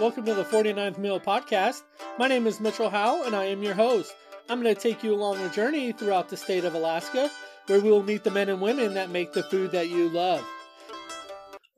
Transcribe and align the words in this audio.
Welcome 0.00 0.24
to 0.24 0.34
the 0.34 0.42
49th 0.42 0.98
Meal 0.98 1.20
Podcast. 1.20 1.84
My 2.18 2.26
name 2.26 2.48
is 2.48 2.58
Mitchell 2.58 2.90
Howe, 2.90 3.22
and 3.22 3.36
I 3.36 3.44
am 3.44 3.62
your 3.62 3.74
host. 3.74 4.12
I'm 4.48 4.60
going 4.60 4.74
to 4.74 4.80
take 4.80 5.04
you 5.04 5.14
along 5.14 5.38
a 5.38 5.48
journey 5.50 5.92
throughout 5.92 6.28
the 6.28 6.36
state 6.36 6.64
of 6.64 6.74
Alaska 6.74 7.30
where 7.68 7.80
we 7.80 7.92
will 7.92 8.02
meet 8.02 8.24
the 8.24 8.30
men 8.32 8.48
and 8.48 8.60
women 8.60 8.92
that 8.94 9.10
make 9.10 9.32
the 9.32 9.44
food 9.44 9.70
that 9.70 9.90
you 9.90 10.08
love. 10.08 10.44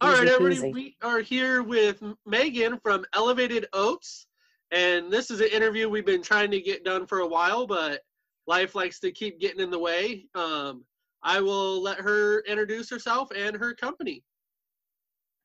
All 0.00 0.14
right, 0.14 0.26
everybody, 0.26 0.72
we 0.72 0.96
are 1.02 1.20
here 1.20 1.62
with 1.62 2.02
Megan 2.24 2.80
from 2.82 3.04
Elevated 3.12 3.66
Oats, 3.74 4.26
and 4.70 5.12
this 5.12 5.30
is 5.30 5.40
an 5.40 5.48
interview 5.48 5.90
we've 5.90 6.06
been 6.06 6.22
trying 6.22 6.50
to 6.52 6.60
get 6.60 6.84
done 6.84 7.06
for 7.06 7.18
a 7.18 7.28
while, 7.28 7.66
but 7.66 8.00
life 8.46 8.74
likes 8.74 8.98
to 9.00 9.12
keep 9.12 9.38
getting 9.40 9.60
in 9.60 9.70
the 9.70 9.78
way. 9.78 10.24
Um, 10.34 10.86
I 11.22 11.42
will 11.42 11.82
let 11.82 11.98
her 11.98 12.40
introduce 12.46 12.88
herself 12.88 13.28
and 13.36 13.54
her 13.56 13.74
company. 13.74 14.22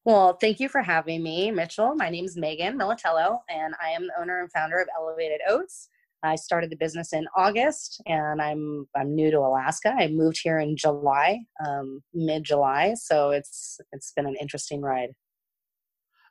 Well, 0.03 0.35
thank 0.41 0.59
you 0.59 0.67
for 0.67 0.81
having 0.81 1.21
me, 1.21 1.51
Mitchell. 1.51 1.93
My 1.95 2.09
name 2.09 2.25
is 2.25 2.35
Megan 2.35 2.75
Militello, 2.75 3.39
and 3.49 3.75
I 3.79 3.89
am 3.89 4.07
the 4.07 4.19
owner 4.19 4.41
and 4.41 4.51
founder 4.51 4.79
of 4.79 4.87
Elevated 4.97 5.41
Oats. 5.47 5.89
I 6.23 6.35
started 6.35 6.71
the 6.71 6.75
business 6.75 7.13
in 7.13 7.27
August, 7.37 8.01
and 8.07 8.41
I'm 8.41 8.87
I'm 8.95 9.13
new 9.13 9.29
to 9.29 9.37
Alaska. 9.37 9.93
I 9.95 10.07
moved 10.07 10.39
here 10.41 10.59
in 10.59 10.75
July, 10.75 11.41
um, 11.63 12.01
mid 12.15 12.43
July, 12.43 12.95
so 12.95 13.29
it's 13.29 13.79
it's 13.91 14.11
been 14.13 14.25
an 14.25 14.35
interesting 14.41 14.81
ride. 14.81 15.09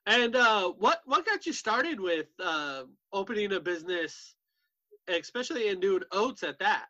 And 0.06 0.34
uh, 0.34 0.70
what 0.70 1.02
what 1.04 1.24
got 1.24 1.46
you 1.46 1.52
started 1.52 2.00
with 2.00 2.26
uh, 2.42 2.82
opening 3.12 3.52
a 3.52 3.60
business, 3.60 4.34
especially 5.06 5.68
in 5.68 5.78
doing 5.78 6.02
oats 6.10 6.42
at 6.42 6.58
that? 6.58 6.86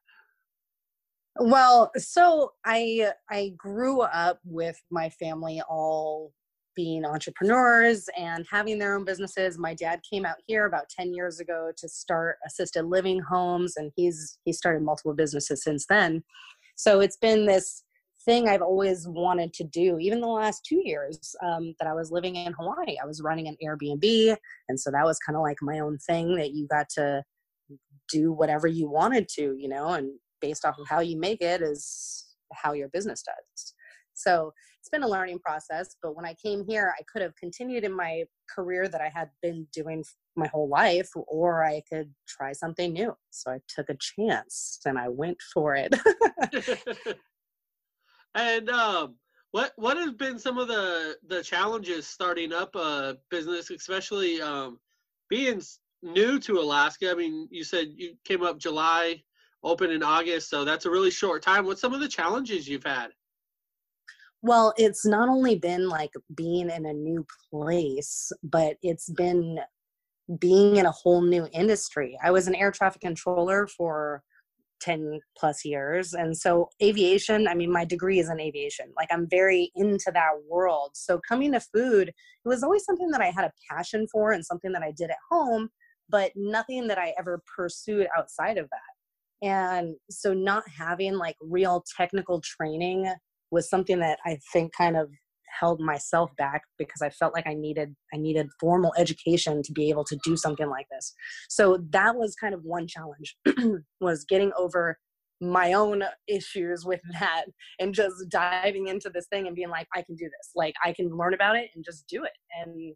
Well, 1.38 1.90
so 1.96 2.52
I 2.64 3.12
I 3.30 3.52
grew 3.56 4.00
up 4.00 4.40
with 4.44 4.80
my 4.90 5.10
family 5.10 5.60
all 5.68 6.32
being 6.76 7.04
entrepreneurs 7.04 8.08
and 8.16 8.46
having 8.50 8.78
their 8.78 8.96
own 8.96 9.04
businesses. 9.04 9.58
My 9.58 9.74
dad 9.74 10.00
came 10.08 10.24
out 10.24 10.36
here 10.46 10.66
about 10.66 10.88
10 10.88 11.14
years 11.14 11.40
ago 11.40 11.72
to 11.76 11.88
start 11.88 12.36
assisted 12.46 12.84
living 12.84 13.20
homes 13.20 13.74
and 13.76 13.92
he's 13.96 14.38
he 14.44 14.52
started 14.52 14.82
multiple 14.82 15.14
businesses 15.14 15.62
since 15.62 15.86
then. 15.88 16.22
So 16.76 17.00
it's 17.00 17.16
been 17.16 17.46
this 17.46 17.84
thing 18.24 18.48
I've 18.48 18.62
always 18.62 19.08
wanted 19.08 19.52
to 19.54 19.64
do, 19.64 19.98
even 19.98 20.20
the 20.20 20.26
last 20.26 20.64
two 20.64 20.80
years 20.84 21.34
um, 21.42 21.74
that 21.78 21.88
I 21.88 21.94
was 21.94 22.10
living 22.10 22.36
in 22.36 22.52
Hawaii. 22.52 22.96
I 23.02 23.06
was 23.06 23.22
running 23.22 23.48
an 23.48 23.56
Airbnb. 23.64 24.36
And 24.68 24.78
so 24.78 24.90
that 24.90 25.04
was 25.04 25.18
kind 25.18 25.36
of 25.36 25.42
like 25.42 25.56
my 25.62 25.80
own 25.80 25.98
thing 25.98 26.36
that 26.36 26.52
you 26.52 26.66
got 26.68 26.88
to 26.90 27.22
do 28.10 28.32
whatever 28.32 28.66
you 28.66 28.90
wanted 28.90 29.28
to, 29.36 29.54
you 29.56 29.68
know, 29.68 29.88
and 29.88 30.10
based 30.40 30.64
off 30.64 30.78
of 30.78 30.88
how 30.88 31.00
you 31.00 31.18
make 31.18 31.40
it 31.40 31.62
is 31.62 32.26
how 32.52 32.72
your 32.72 32.88
business 32.88 33.22
does. 33.22 33.74
So 34.14 34.52
it's 34.80 34.88
been 34.88 35.02
a 35.02 35.08
learning 35.08 35.38
process. 35.40 35.96
But 36.02 36.16
when 36.16 36.24
I 36.24 36.34
came 36.34 36.64
here, 36.66 36.94
I 36.98 37.02
could 37.12 37.20
have 37.22 37.36
continued 37.36 37.84
in 37.84 37.94
my 37.94 38.24
career 38.54 38.88
that 38.88 39.00
I 39.00 39.10
had 39.14 39.28
been 39.42 39.66
doing 39.72 40.02
my 40.36 40.48
whole 40.48 40.68
life, 40.68 41.10
or 41.14 41.64
I 41.64 41.82
could 41.88 42.12
try 42.26 42.52
something 42.52 42.92
new. 42.92 43.14
So 43.30 43.50
I 43.52 43.60
took 43.68 43.90
a 43.90 43.96
chance 44.00 44.80
and 44.86 44.98
I 44.98 45.08
went 45.08 45.36
for 45.52 45.76
it. 45.76 45.94
and 48.34 48.70
um, 48.70 49.16
what 49.50 49.72
what 49.76 49.98
has 49.98 50.12
been 50.12 50.38
some 50.38 50.56
of 50.56 50.68
the 50.68 51.16
the 51.28 51.42
challenges 51.42 52.06
starting 52.06 52.52
up 52.52 52.74
a 52.74 53.18
business, 53.30 53.70
especially 53.70 54.40
um, 54.40 54.78
being 55.28 55.60
new 56.02 56.38
to 56.40 56.58
Alaska? 56.58 57.10
I 57.10 57.14
mean, 57.14 57.48
you 57.50 57.64
said 57.64 57.88
you 57.94 58.14
came 58.24 58.42
up 58.42 58.58
July, 58.58 59.22
open 59.62 59.90
in 59.90 60.02
August, 60.02 60.48
so 60.48 60.64
that's 60.64 60.86
a 60.86 60.90
really 60.90 61.10
short 61.10 61.42
time. 61.42 61.66
What's 61.66 61.82
some 61.82 61.92
of 61.92 62.00
the 62.00 62.08
challenges 62.08 62.66
you've 62.66 62.84
had? 62.84 63.08
Well, 64.42 64.72
it's 64.78 65.04
not 65.04 65.28
only 65.28 65.56
been 65.56 65.88
like 65.88 66.12
being 66.34 66.70
in 66.70 66.86
a 66.86 66.92
new 66.92 67.26
place, 67.50 68.32
but 68.42 68.76
it's 68.82 69.10
been 69.10 69.60
being 70.38 70.76
in 70.76 70.86
a 70.86 70.90
whole 70.90 71.22
new 71.22 71.48
industry. 71.52 72.18
I 72.22 72.30
was 72.30 72.46
an 72.48 72.54
air 72.54 72.70
traffic 72.70 73.02
controller 73.02 73.66
for 73.66 74.22
10 74.80 75.20
plus 75.36 75.64
years. 75.64 76.14
And 76.14 76.36
so, 76.36 76.70
aviation, 76.82 77.48
I 77.48 77.54
mean, 77.54 77.72
my 77.72 77.84
degree 77.84 78.18
is 78.18 78.30
in 78.30 78.40
aviation. 78.40 78.92
Like, 78.96 79.08
I'm 79.12 79.28
very 79.28 79.70
into 79.76 80.10
that 80.14 80.32
world. 80.48 80.92
So, 80.94 81.20
coming 81.28 81.52
to 81.52 81.60
food, 81.60 82.08
it 82.08 82.48
was 82.48 82.62
always 82.62 82.84
something 82.84 83.10
that 83.10 83.20
I 83.20 83.30
had 83.30 83.44
a 83.44 83.52
passion 83.70 84.06
for 84.10 84.32
and 84.32 84.44
something 84.44 84.72
that 84.72 84.82
I 84.82 84.92
did 84.92 85.10
at 85.10 85.16
home, 85.30 85.68
but 86.08 86.32
nothing 86.34 86.88
that 86.88 86.98
I 86.98 87.14
ever 87.18 87.42
pursued 87.56 88.08
outside 88.16 88.58
of 88.58 88.68
that. 88.70 89.46
And 89.46 89.96
so, 90.10 90.32
not 90.32 90.64
having 90.68 91.16
like 91.16 91.36
real 91.42 91.84
technical 91.96 92.40
training 92.40 93.12
was 93.50 93.68
something 93.68 94.00
that 94.00 94.18
I 94.24 94.38
think 94.52 94.72
kind 94.76 94.96
of 94.96 95.10
held 95.58 95.80
myself 95.80 96.30
back 96.36 96.62
because 96.78 97.02
I 97.02 97.10
felt 97.10 97.34
like 97.34 97.46
I 97.46 97.54
needed 97.54 97.94
I 98.14 98.16
needed 98.16 98.48
formal 98.60 98.92
education 98.96 99.62
to 99.62 99.72
be 99.72 99.90
able 99.90 100.04
to 100.04 100.18
do 100.24 100.36
something 100.36 100.68
like 100.68 100.86
this. 100.90 101.12
So 101.48 101.84
that 101.90 102.16
was 102.16 102.34
kind 102.36 102.54
of 102.54 102.62
one 102.62 102.86
challenge 102.86 103.36
was 104.00 104.24
getting 104.24 104.52
over 104.56 104.98
my 105.40 105.72
own 105.72 106.04
issues 106.28 106.84
with 106.84 107.00
that 107.20 107.44
and 107.78 107.94
just 107.94 108.28
diving 108.28 108.88
into 108.88 109.10
this 109.10 109.26
thing 109.28 109.46
and 109.46 109.56
being 109.56 109.70
like 109.70 109.88
I 109.94 110.02
can 110.02 110.14
do 110.14 110.24
this. 110.24 110.50
Like 110.54 110.74
I 110.84 110.92
can 110.92 111.16
learn 111.16 111.34
about 111.34 111.56
it 111.56 111.70
and 111.74 111.84
just 111.84 112.06
do 112.08 112.24
it. 112.24 112.32
And 112.58 112.94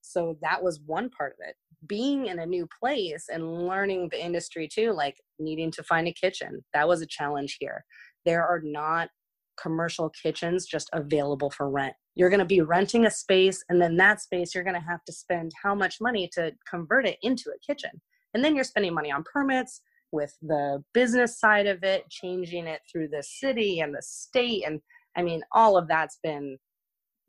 so 0.00 0.36
that 0.42 0.62
was 0.62 0.80
one 0.84 1.10
part 1.10 1.32
of 1.32 1.48
it. 1.48 1.54
Being 1.86 2.26
in 2.26 2.38
a 2.38 2.46
new 2.46 2.68
place 2.80 3.26
and 3.32 3.66
learning 3.66 4.08
the 4.10 4.24
industry 4.24 4.68
too, 4.72 4.92
like 4.92 5.16
needing 5.38 5.70
to 5.72 5.82
find 5.82 6.08
a 6.08 6.12
kitchen. 6.12 6.64
That 6.74 6.88
was 6.88 7.02
a 7.02 7.06
challenge 7.06 7.56
here. 7.60 7.84
There 8.24 8.44
are 8.46 8.60
not 8.62 9.08
commercial 9.60 10.10
kitchens 10.10 10.66
just 10.66 10.88
available 10.92 11.50
for 11.50 11.70
rent. 11.70 11.94
You're 12.14 12.30
going 12.30 12.40
to 12.40 12.44
be 12.44 12.60
renting 12.60 13.06
a 13.06 13.10
space, 13.10 13.64
and 13.68 13.80
then 13.80 13.96
that 13.96 14.20
space 14.20 14.54
you're 14.54 14.64
going 14.64 14.80
to 14.80 14.86
have 14.88 15.04
to 15.04 15.12
spend 15.12 15.52
how 15.62 15.74
much 15.74 15.96
money 16.00 16.28
to 16.34 16.52
convert 16.68 17.06
it 17.06 17.18
into 17.22 17.50
a 17.50 17.58
kitchen. 17.66 17.90
And 18.34 18.44
then 18.44 18.54
you're 18.54 18.64
spending 18.64 18.94
money 18.94 19.10
on 19.10 19.24
permits 19.30 19.80
with 20.10 20.36
the 20.42 20.82
business 20.92 21.38
side 21.38 21.66
of 21.66 21.82
it, 21.82 22.08
changing 22.10 22.66
it 22.66 22.80
through 22.90 23.08
the 23.08 23.22
city 23.22 23.80
and 23.80 23.94
the 23.94 24.02
state. 24.02 24.64
And 24.66 24.80
I 25.16 25.22
mean, 25.22 25.42
all 25.52 25.76
of 25.76 25.88
that's 25.88 26.18
been 26.22 26.58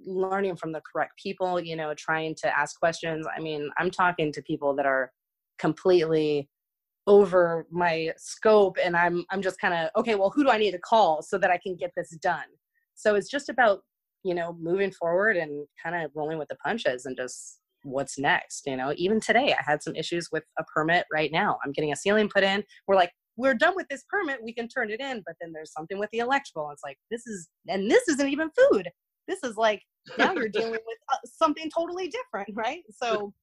learning 0.05 0.57
from 0.57 0.73
the 0.73 0.81
correct 0.81 1.13
people, 1.21 1.59
you 1.59 1.75
know, 1.75 1.93
trying 1.93 2.35
to 2.35 2.57
ask 2.57 2.77
questions. 2.77 3.25
I 3.35 3.39
mean, 3.39 3.69
I'm 3.77 3.89
talking 3.89 4.31
to 4.33 4.41
people 4.41 4.75
that 4.75 4.85
are 4.85 5.11
completely 5.59 6.49
over 7.05 7.67
my 7.69 8.11
scope 8.17 8.77
and 8.81 8.95
i'm 8.95 9.25
i'm 9.29 9.41
just 9.41 9.59
kind 9.59 9.73
of 9.73 9.89
okay 9.97 10.15
well 10.15 10.31
who 10.33 10.43
do 10.43 10.49
i 10.49 10.57
need 10.57 10.71
to 10.71 10.79
call 10.79 11.21
so 11.21 11.37
that 11.37 11.51
i 11.51 11.57
can 11.57 11.75
get 11.75 11.91
this 11.95 12.15
done? 12.21 12.45
So 12.95 13.15
it's 13.15 13.29
just 13.29 13.49
about 13.49 13.81
you 14.23 14.33
know 14.33 14.55
moving 14.59 14.91
forward 14.91 15.35
and 15.37 15.67
kind 15.81 15.95
of 15.95 16.11
rolling 16.15 16.37
with 16.37 16.47
the 16.47 16.55
punches 16.55 17.05
and 17.05 17.17
just 17.17 17.59
what's 17.83 18.17
next 18.17 18.65
you 18.65 18.77
know? 18.77 18.93
Even 18.95 19.19
today 19.19 19.53
i 19.53 19.61
had 19.69 19.83
some 19.83 19.95
issues 19.95 20.29
with 20.31 20.43
a 20.59 20.63
permit 20.73 21.05
right 21.11 21.31
now. 21.31 21.57
I'm 21.63 21.71
getting 21.71 21.91
a 21.91 21.95
ceiling 21.95 22.29
put 22.29 22.43
in. 22.43 22.63
We're 22.87 22.95
like 22.95 23.11
we're 23.35 23.55
done 23.55 23.73
with 23.75 23.87
this 23.89 24.03
permit. 24.09 24.43
We 24.43 24.53
can 24.53 24.67
turn 24.67 24.91
it 24.91 24.99
in. 24.99 25.23
But 25.25 25.35
then 25.41 25.51
there's 25.53 25.73
something 25.73 25.97
with 25.97 26.09
the 26.11 26.19
electrical. 26.19 26.69
It's 26.71 26.83
like 26.83 26.97
this 27.11 27.25
is 27.27 27.49
and 27.67 27.89
this 27.89 28.07
isn't 28.07 28.29
even 28.29 28.49
food. 28.57 28.89
This 29.27 29.43
is 29.43 29.57
like 29.57 29.81
now 30.17 30.33
you're 30.33 30.49
dealing 30.49 30.71
with 30.71 30.97
uh, 31.11 31.17
something 31.25 31.69
totally 31.75 32.09
different 32.09 32.49
right? 32.53 32.83
So 32.91 33.33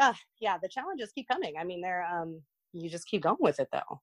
uh, 0.00 0.14
yeah 0.40 0.56
the 0.62 0.68
challenges 0.68 1.12
keep 1.14 1.28
coming. 1.28 1.54
I 1.58 1.64
mean 1.64 1.82
they're 1.82 2.04
um 2.04 2.40
you 2.72 2.88
just 2.90 3.06
keep 3.06 3.22
going 3.22 3.36
with 3.40 3.60
it 3.60 3.68
though. 3.72 4.00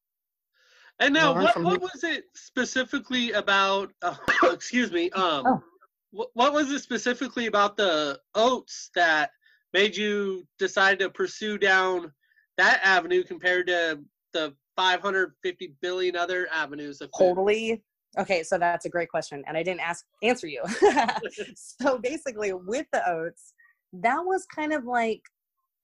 And 0.99 1.13
now, 1.13 1.33
what, 1.33 1.61
what 1.63 1.81
was 1.81 2.03
it 2.03 2.25
specifically 2.35 3.31
about? 3.31 3.91
Uh, 4.01 4.15
excuse 4.51 4.91
me. 4.91 5.09
Um, 5.11 5.43
oh. 5.47 5.63
what, 6.11 6.29
what 6.33 6.53
was 6.53 6.71
it 6.71 6.81
specifically 6.81 7.47
about 7.47 7.77
the 7.77 8.19
oats 8.35 8.89
that 8.95 9.31
made 9.73 9.95
you 9.95 10.45
decide 10.57 10.99
to 10.99 11.09
pursue 11.09 11.57
down 11.57 12.11
that 12.57 12.81
avenue 12.83 13.23
compared 13.23 13.67
to 13.67 13.99
the 14.33 14.53
550 14.75 15.75
billion 15.81 16.15
other 16.15 16.47
avenues 16.51 17.01
of 17.01 17.09
food? 17.17 17.27
totally 17.27 17.83
okay 18.17 18.41
so 18.41 18.57
that's 18.57 18.85
a 18.85 18.89
great 18.89 19.09
question 19.09 19.43
and 19.47 19.55
i 19.55 19.61
didn't 19.61 19.81
ask 19.81 20.05
answer 20.23 20.47
you 20.47 20.63
so 21.55 21.99
basically 21.99 22.53
with 22.53 22.87
the 22.91 23.07
oats 23.07 23.53
that 23.93 24.19
was 24.25 24.45
kind 24.53 24.73
of 24.73 24.85
like 24.85 25.21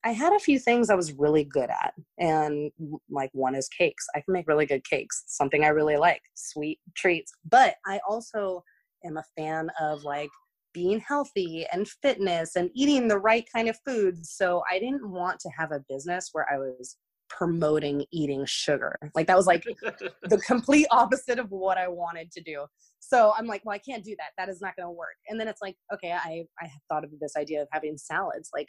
I 0.06 0.10
had 0.10 0.32
a 0.32 0.38
few 0.38 0.60
things 0.60 0.88
I 0.88 0.94
was 0.94 1.12
really 1.14 1.42
good 1.42 1.68
at. 1.68 1.92
And 2.20 2.70
like 3.10 3.30
one 3.32 3.56
is 3.56 3.68
cakes. 3.68 4.06
I 4.14 4.20
can 4.20 4.34
make 4.34 4.46
really 4.46 4.64
good 4.64 4.88
cakes, 4.88 5.24
something 5.26 5.64
I 5.64 5.68
really 5.68 5.96
like, 5.96 6.22
sweet 6.36 6.78
treats. 6.96 7.32
But 7.50 7.74
I 7.84 7.98
also 8.08 8.62
am 9.04 9.16
a 9.16 9.24
fan 9.36 9.68
of 9.80 10.04
like 10.04 10.30
being 10.72 11.00
healthy 11.00 11.66
and 11.72 11.88
fitness 11.88 12.54
and 12.54 12.70
eating 12.72 13.08
the 13.08 13.18
right 13.18 13.48
kind 13.52 13.68
of 13.68 13.76
foods. 13.84 14.30
So 14.30 14.62
I 14.70 14.78
didn't 14.78 15.10
want 15.10 15.40
to 15.40 15.50
have 15.58 15.72
a 15.72 15.82
business 15.88 16.28
where 16.30 16.46
I 16.52 16.58
was 16.58 16.96
promoting 17.28 18.04
eating 18.12 18.44
sugar. 18.46 18.96
Like 19.16 19.26
that 19.26 19.36
was 19.36 19.48
like 19.48 19.64
the 19.82 20.40
complete 20.46 20.86
opposite 20.92 21.40
of 21.40 21.50
what 21.50 21.78
I 21.78 21.88
wanted 21.88 22.30
to 22.30 22.40
do. 22.40 22.64
So 23.00 23.32
I'm 23.36 23.46
like, 23.46 23.62
well, 23.64 23.74
I 23.74 23.78
can't 23.78 24.04
do 24.04 24.14
that. 24.18 24.30
That 24.38 24.48
is 24.48 24.60
not 24.60 24.76
going 24.76 24.86
to 24.86 24.92
work. 24.92 25.16
And 25.28 25.40
then 25.40 25.48
it's 25.48 25.62
like, 25.62 25.74
okay, 25.92 26.12
I 26.12 26.44
I 26.60 26.70
thought 26.88 27.02
of 27.02 27.10
this 27.20 27.34
idea 27.36 27.62
of 27.62 27.68
having 27.72 27.96
salads. 27.96 28.50
Like 28.54 28.68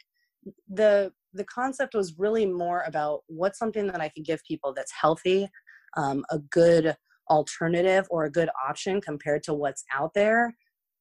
the 0.68 1.12
the 1.34 1.44
concept 1.44 1.94
was 1.94 2.18
really 2.18 2.46
more 2.46 2.82
about 2.86 3.20
what's 3.26 3.58
something 3.58 3.86
that 3.86 4.00
I 4.00 4.08
could 4.08 4.24
give 4.24 4.42
people 4.44 4.72
that's 4.72 4.92
healthy, 4.92 5.48
um, 5.96 6.24
a 6.30 6.38
good 6.38 6.96
alternative 7.30 8.06
or 8.10 8.24
a 8.24 8.30
good 8.30 8.48
option 8.66 9.00
compared 9.00 9.42
to 9.44 9.54
what's 9.54 9.84
out 9.94 10.14
there 10.14 10.54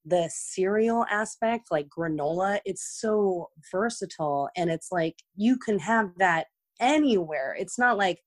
the 0.07 0.29
cereal 0.33 1.05
aspect, 1.11 1.67
like 1.69 1.89
granola, 1.89 2.59
it's 2.65 2.97
so 2.99 3.49
versatile 3.71 4.49
and 4.55 4.71
it's 4.71 4.87
like 4.91 5.15
you 5.35 5.57
can 5.57 5.77
have 5.79 6.11
that 6.17 6.47
anywhere. 6.79 7.55
It's 7.59 7.77
not 7.77 7.97
like 7.97 8.21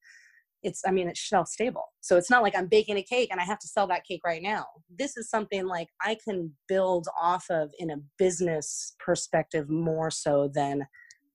it's 0.62 0.82
i 0.86 0.90
mean 0.90 1.08
it's 1.08 1.20
shelf 1.20 1.48
stable. 1.48 1.92
So 2.00 2.16
it's 2.16 2.30
not 2.30 2.42
like 2.42 2.56
i'm 2.56 2.66
baking 2.66 2.96
a 2.96 3.02
cake 3.02 3.28
and 3.30 3.40
i 3.40 3.44
have 3.44 3.58
to 3.60 3.68
sell 3.68 3.86
that 3.88 4.04
cake 4.04 4.20
right 4.24 4.42
now. 4.42 4.66
This 4.98 5.16
is 5.16 5.28
something 5.30 5.66
like 5.66 5.88
i 6.02 6.16
can 6.22 6.52
build 6.68 7.06
off 7.20 7.44
of 7.50 7.70
in 7.78 7.90
a 7.90 7.96
business 8.18 8.94
perspective 8.98 9.68
more 9.68 10.10
so 10.10 10.50
than 10.52 10.86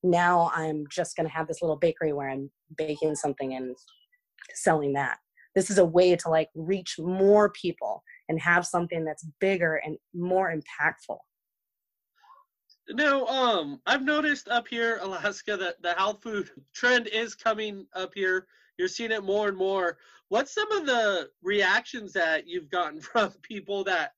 now 0.03 0.51
i'm 0.55 0.85
just 0.91 1.15
going 1.15 1.27
to 1.27 1.33
have 1.33 1.47
this 1.47 1.61
little 1.61 1.77
bakery 1.77 2.13
where 2.13 2.29
i'm 2.29 2.51
baking 2.77 3.15
something 3.15 3.53
and 3.55 3.75
selling 4.53 4.93
that. 4.93 5.17
This 5.55 5.69
is 5.69 5.77
a 5.77 5.85
way 5.85 6.15
to 6.15 6.29
like 6.29 6.49
reach 6.53 6.95
more 6.99 7.49
people 7.49 8.03
and 8.27 8.39
have 8.39 8.65
something 8.65 9.05
that's 9.05 9.25
bigger 9.39 9.81
and 9.85 9.97
more 10.13 10.53
impactful. 10.53 11.17
Now 12.89 13.25
um 13.25 13.81
i've 13.87 14.03
noticed 14.03 14.47
up 14.47 14.67
here 14.67 14.99
alaska 15.01 15.57
that 15.57 15.81
the 15.81 15.93
health 15.93 16.19
food 16.21 16.51
trend 16.75 17.07
is 17.07 17.33
coming 17.33 17.87
up 17.95 18.11
here 18.13 18.45
you're 18.77 18.87
seeing 18.87 19.11
it 19.11 19.23
more 19.23 19.47
and 19.47 19.57
more. 19.57 19.97
What's 20.29 20.53
some 20.53 20.71
of 20.71 20.85
the 20.85 21.29
reactions 21.43 22.13
that 22.13 22.47
you've 22.47 22.69
gotten 22.69 23.01
from 23.01 23.31
people 23.41 23.83
that 23.85 24.11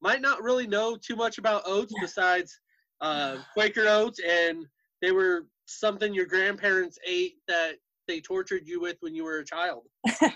might 0.00 0.20
not 0.20 0.42
really 0.42 0.66
know 0.66 0.96
too 0.96 1.16
much 1.16 1.38
about 1.38 1.62
oats 1.66 1.92
besides 2.00 2.60
uh, 3.00 3.38
Quaker 3.52 3.86
oats, 3.88 4.20
and 4.20 4.66
they 5.02 5.12
were 5.12 5.46
something 5.66 6.14
your 6.14 6.26
grandparents 6.26 6.98
ate 7.06 7.36
that 7.48 7.74
they 8.06 8.20
tortured 8.20 8.66
you 8.66 8.80
with 8.80 8.96
when 9.00 9.14
you 9.14 9.24
were 9.24 9.38
a 9.38 9.44
child. 9.44 9.84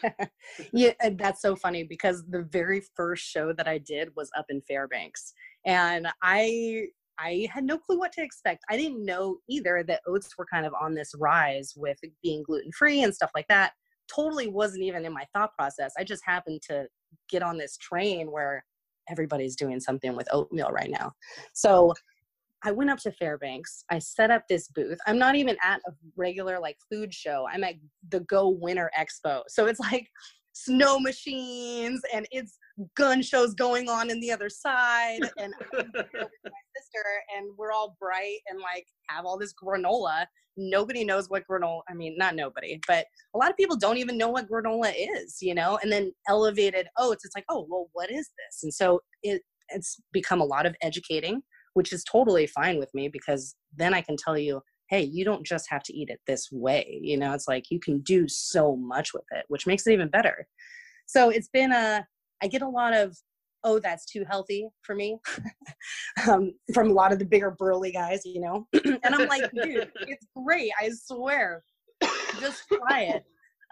yeah, 0.72 0.92
that's 1.12 1.42
so 1.42 1.54
funny 1.54 1.84
because 1.84 2.24
the 2.28 2.42
very 2.42 2.82
first 2.96 3.24
show 3.24 3.52
that 3.52 3.68
I 3.68 3.78
did 3.78 4.10
was 4.16 4.30
up 4.36 4.46
in 4.48 4.62
Fairbanks, 4.62 5.34
and 5.66 6.08
I 6.22 6.86
I 7.18 7.48
had 7.52 7.64
no 7.64 7.78
clue 7.78 7.98
what 7.98 8.12
to 8.12 8.22
expect. 8.22 8.64
I 8.70 8.76
didn't 8.76 9.04
know 9.04 9.38
either 9.48 9.82
that 9.88 10.02
oats 10.06 10.36
were 10.38 10.46
kind 10.46 10.66
of 10.66 10.74
on 10.80 10.94
this 10.94 11.12
rise 11.18 11.74
with 11.76 11.98
being 12.22 12.42
gluten 12.42 12.72
free 12.72 13.02
and 13.02 13.14
stuff 13.14 13.30
like 13.34 13.48
that. 13.48 13.72
Totally 14.14 14.48
wasn't 14.48 14.84
even 14.84 15.04
in 15.04 15.12
my 15.12 15.24
thought 15.34 15.54
process. 15.54 15.92
I 15.98 16.04
just 16.04 16.24
happened 16.24 16.62
to 16.68 16.86
get 17.28 17.42
on 17.42 17.58
this 17.58 17.76
train 17.76 18.30
where 18.30 18.64
everybody's 19.08 19.56
doing 19.56 19.80
something 19.80 20.14
with 20.14 20.28
oatmeal 20.32 20.70
right 20.70 20.90
now. 20.90 21.12
So 21.52 21.94
I 22.64 22.72
went 22.72 22.90
up 22.90 22.98
to 23.00 23.12
Fairbanks. 23.12 23.84
I 23.90 23.98
set 23.98 24.30
up 24.30 24.42
this 24.48 24.68
booth. 24.68 24.98
I'm 25.06 25.18
not 25.18 25.36
even 25.36 25.56
at 25.62 25.80
a 25.86 25.92
regular 26.16 26.58
like 26.58 26.76
food 26.90 27.14
show. 27.14 27.46
I'm 27.50 27.64
at 27.64 27.74
the 28.08 28.20
Go 28.20 28.48
Winter 28.48 28.90
Expo. 28.98 29.42
So 29.48 29.66
it's 29.66 29.80
like 29.80 30.08
snow 30.64 30.98
machines 30.98 32.00
and 32.12 32.26
it's 32.30 32.58
gun 32.96 33.22
shows 33.22 33.54
going 33.54 33.88
on 33.88 34.10
in 34.10 34.20
the 34.20 34.30
other 34.30 34.48
side 34.48 35.20
and 35.38 35.52
my 35.72 35.82
sister 35.82 37.04
and 37.36 37.50
we're 37.56 37.72
all 37.72 37.96
bright 38.00 38.38
and 38.48 38.60
like 38.60 38.86
have 39.08 39.24
all 39.24 39.38
this 39.38 39.54
granola. 39.54 40.26
Nobody 40.56 41.04
knows 41.04 41.28
what 41.28 41.44
granola 41.48 41.82
i 41.88 41.94
mean 41.94 42.16
not 42.18 42.34
nobody 42.34 42.80
but 42.86 43.06
a 43.34 43.38
lot 43.38 43.50
of 43.50 43.56
people 43.56 43.76
don't 43.76 43.98
even 43.98 44.18
know 44.18 44.28
what 44.28 44.50
granola 44.50 44.92
is 44.96 45.38
you 45.40 45.54
know? 45.54 45.78
And 45.82 45.92
then 45.92 46.12
elevated 46.28 46.88
oats 46.98 47.24
it's 47.24 47.36
like 47.36 47.44
oh 47.48 47.66
well 47.68 47.88
what 47.92 48.10
is 48.10 48.28
this? 48.38 48.62
And 48.62 48.74
so 48.74 49.00
it 49.22 49.42
it's 49.68 50.00
become 50.12 50.40
a 50.40 50.44
lot 50.44 50.66
of 50.66 50.74
educating 50.82 51.42
which 51.74 51.92
is 51.92 52.02
totally 52.04 52.46
fine 52.46 52.78
with 52.78 52.92
me 52.94 53.08
because 53.08 53.54
then 53.76 53.94
i 53.94 54.00
can 54.00 54.16
tell 54.16 54.36
you 54.38 54.60
hey 54.88 55.02
you 55.02 55.24
don't 55.24 55.46
just 55.46 55.68
have 55.68 55.82
to 55.82 55.96
eat 55.96 56.10
it 56.10 56.20
this 56.26 56.48
way 56.50 56.98
you 57.02 57.16
know 57.16 57.32
it's 57.32 57.48
like 57.48 57.70
you 57.70 57.78
can 57.80 58.00
do 58.00 58.26
so 58.28 58.76
much 58.76 59.12
with 59.12 59.24
it 59.32 59.44
which 59.48 59.66
makes 59.66 59.86
it 59.86 59.92
even 59.92 60.08
better 60.08 60.46
so 61.06 61.30
it's 61.30 61.48
been 61.48 61.72
a 61.72 62.06
I 62.42 62.46
get 62.46 62.62
a 62.62 62.68
lot 62.68 62.94
of, 62.94 63.16
oh, 63.64 63.78
that's 63.78 64.04
too 64.04 64.24
healthy 64.28 64.68
for 64.82 64.94
me 64.94 65.18
um, 66.28 66.52
from 66.72 66.90
a 66.90 66.92
lot 66.92 67.12
of 67.12 67.18
the 67.18 67.24
bigger 67.24 67.50
burly 67.50 67.92
guys, 67.92 68.24
you 68.24 68.40
know? 68.40 68.66
and 68.84 69.14
I'm 69.14 69.28
like, 69.28 69.50
dude, 69.50 69.90
it's 70.02 70.26
great. 70.36 70.70
I 70.80 70.90
swear. 70.90 71.62
Just 72.40 72.64
try 72.68 73.02
it. 73.02 73.24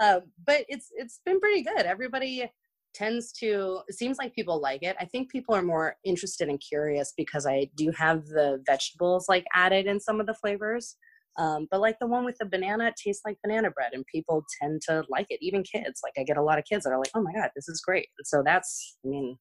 Um, 0.03 0.23
but 0.45 0.65
it's 0.69 0.89
it's 0.93 1.21
been 1.25 1.41
pretty 1.41 1.63
good. 1.63 1.87
Everybody 1.87 2.51
tends 2.97 3.31
to 3.33 3.81
it 3.89 3.95
seems 3.95 4.19
like 4.19 4.35
people 4.35 4.61
like 4.61 4.83
it. 4.83 4.97
I 4.99 5.05
think 5.05 5.31
people 5.31 5.55
are 5.55 5.63
more 5.63 5.97
interested 6.05 6.49
and 6.49 6.61
curious 6.61 7.13
because 7.17 7.47
I 7.47 7.69
do 7.77 7.93
have 7.97 8.27
the 8.27 8.63
vegetables 8.67 9.29
like 9.29 9.45
added 9.55 9.87
in 9.87 10.01
some 10.01 10.21
of 10.21 10.27
the 10.27 10.35
flavors. 10.35 10.97
Um, 11.39 11.69
but 11.71 11.81
like 11.81 11.99
the 12.01 12.07
one 12.07 12.25
with 12.25 12.39
the 12.39 12.47
banana, 12.47 12.87
it 12.87 12.95
tastes 12.97 13.23
like 13.27 13.37
banana 13.45 13.71
bread, 13.71 13.93
and 13.93 14.07
people 14.07 14.43
tend 14.61 14.81
to 14.89 15.05
like 15.11 15.27
it. 15.29 15.39
Even 15.43 15.63
kids, 15.63 16.01
like 16.03 16.15
I 16.19 16.25
get 16.25 16.39
a 16.39 16.43
lot 16.43 16.59
of 16.59 16.65
kids 16.65 16.85
that 16.85 16.93
are 16.93 16.99
like, 16.99 17.11
"Oh 17.15 17.21
my 17.21 17.33
god, 17.35 17.51
this 17.55 17.69
is 17.69 17.83
great!" 17.85 18.09
And 18.19 18.27
so 18.27 18.43
that's, 18.43 18.97
I 19.05 19.09
mean, 19.09 19.37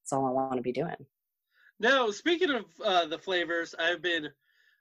that's 0.00 0.12
all 0.12 0.28
I 0.28 0.30
want 0.30 0.56
to 0.56 0.62
be 0.62 0.70
doing. 0.70 0.94
Now, 1.80 2.10
speaking 2.12 2.50
of 2.50 2.66
uh, 2.84 3.06
the 3.06 3.18
flavors, 3.18 3.74
I've 3.80 4.00
been, 4.00 4.28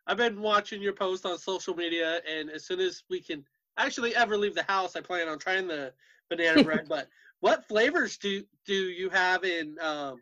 I've 0.05 0.17
been 0.17 0.39
watching 0.39 0.79
your 0.79 0.94
post 0.94 1.25
on 1.25 1.39
social 1.39 1.75
media, 1.75 2.21
and 2.29 2.51
as 2.51 2.67
soon 2.67 2.81
as 2.81 3.01
we 3.09 3.19
can 3.19 3.44
actually 3.77 4.15
ever 4.15 4.38
leave 4.38 4.55
the 4.55 4.63
house, 4.63 4.95
I 4.95 5.01
plan 5.01 5.27
on 5.27 5.39
trying 5.39 5.67
the 5.67 5.91
banana 6.29 6.63
bread. 6.63 6.88
But 6.88 7.07
what 7.39 7.68
flavors 7.68 8.18
do 8.18 8.44
do 8.66 8.74
you 8.74 9.10
have 9.10 9.44
in, 9.44 9.78
um, 9.81 10.18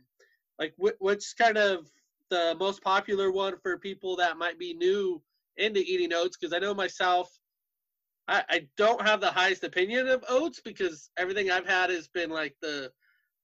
like, 0.59 0.73
wh- 0.77 0.99
what's 0.99 1.33
kind 1.33 1.57
of 1.57 1.89
the 2.29 2.55
most 2.59 2.81
popular 2.81 3.31
one 3.31 3.57
for 3.61 3.77
people 3.77 4.15
that 4.17 4.37
might 4.37 4.59
be 4.59 4.73
new 4.73 5.21
into 5.57 5.79
eating 5.79 6.13
oats 6.13 6.37
because 6.37 6.53
I 6.53 6.59
know 6.59 6.73
myself, 6.73 7.31
I, 8.27 8.43
I 8.49 8.67
don't 8.77 9.01
have 9.01 9.21
the 9.21 9.31
highest 9.31 9.63
opinion 9.63 10.07
of 10.07 10.23
oats 10.27 10.59
because 10.63 11.09
everything 11.17 11.51
I've 11.51 11.67
had 11.67 11.89
has 11.89 12.07
been 12.07 12.29
like 12.29 12.55
the 12.61 12.91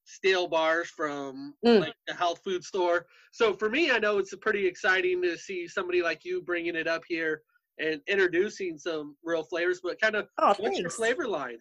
stale 0.04 0.48
bars 0.48 0.88
from 0.88 1.54
mm. 1.64 1.80
like 1.80 1.94
the 2.06 2.14
health 2.14 2.40
food 2.44 2.64
store. 2.64 3.06
So 3.30 3.52
for 3.54 3.70
me, 3.70 3.90
I 3.90 3.98
know 3.98 4.18
it's 4.18 4.34
pretty 4.36 4.66
exciting 4.66 5.22
to 5.22 5.38
see 5.38 5.68
somebody 5.68 6.02
like 6.02 6.24
you 6.24 6.42
bringing 6.42 6.76
it 6.76 6.88
up 6.88 7.02
here 7.06 7.42
and 7.78 8.00
introducing 8.06 8.76
some 8.78 9.16
real 9.24 9.44
flavors. 9.44 9.80
But 9.82 10.00
kind 10.00 10.16
of, 10.16 10.28
oh, 10.38 10.54
what's 10.58 10.78
your 10.78 10.90
flavor 10.90 11.26
line? 11.26 11.58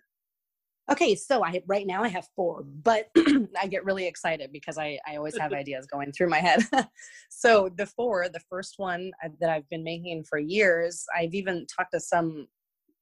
Okay, 0.89 1.15
so 1.15 1.43
I 1.43 1.61
right 1.67 1.85
now 1.85 2.03
I 2.03 2.07
have 2.07 2.27
four, 2.35 2.63
but 2.63 3.09
I 3.59 3.67
get 3.67 3.85
really 3.85 4.07
excited 4.07 4.51
because 4.51 4.77
I, 4.77 4.99
I 5.07 5.15
always 5.15 5.37
have 5.37 5.53
ideas 5.53 5.85
going 5.85 6.11
through 6.11 6.29
my 6.29 6.39
head. 6.39 6.61
so 7.29 7.69
the 7.77 7.85
four, 7.85 8.27
the 8.29 8.41
first 8.49 8.75
one 8.77 9.11
uh, 9.23 9.29
that 9.39 9.49
I've 9.49 9.69
been 9.69 9.83
making 9.83 10.23
for 10.23 10.39
years, 10.39 11.05
I've 11.15 11.33
even 11.33 11.65
talked 11.67 11.93
to 11.93 11.99
some 11.99 12.47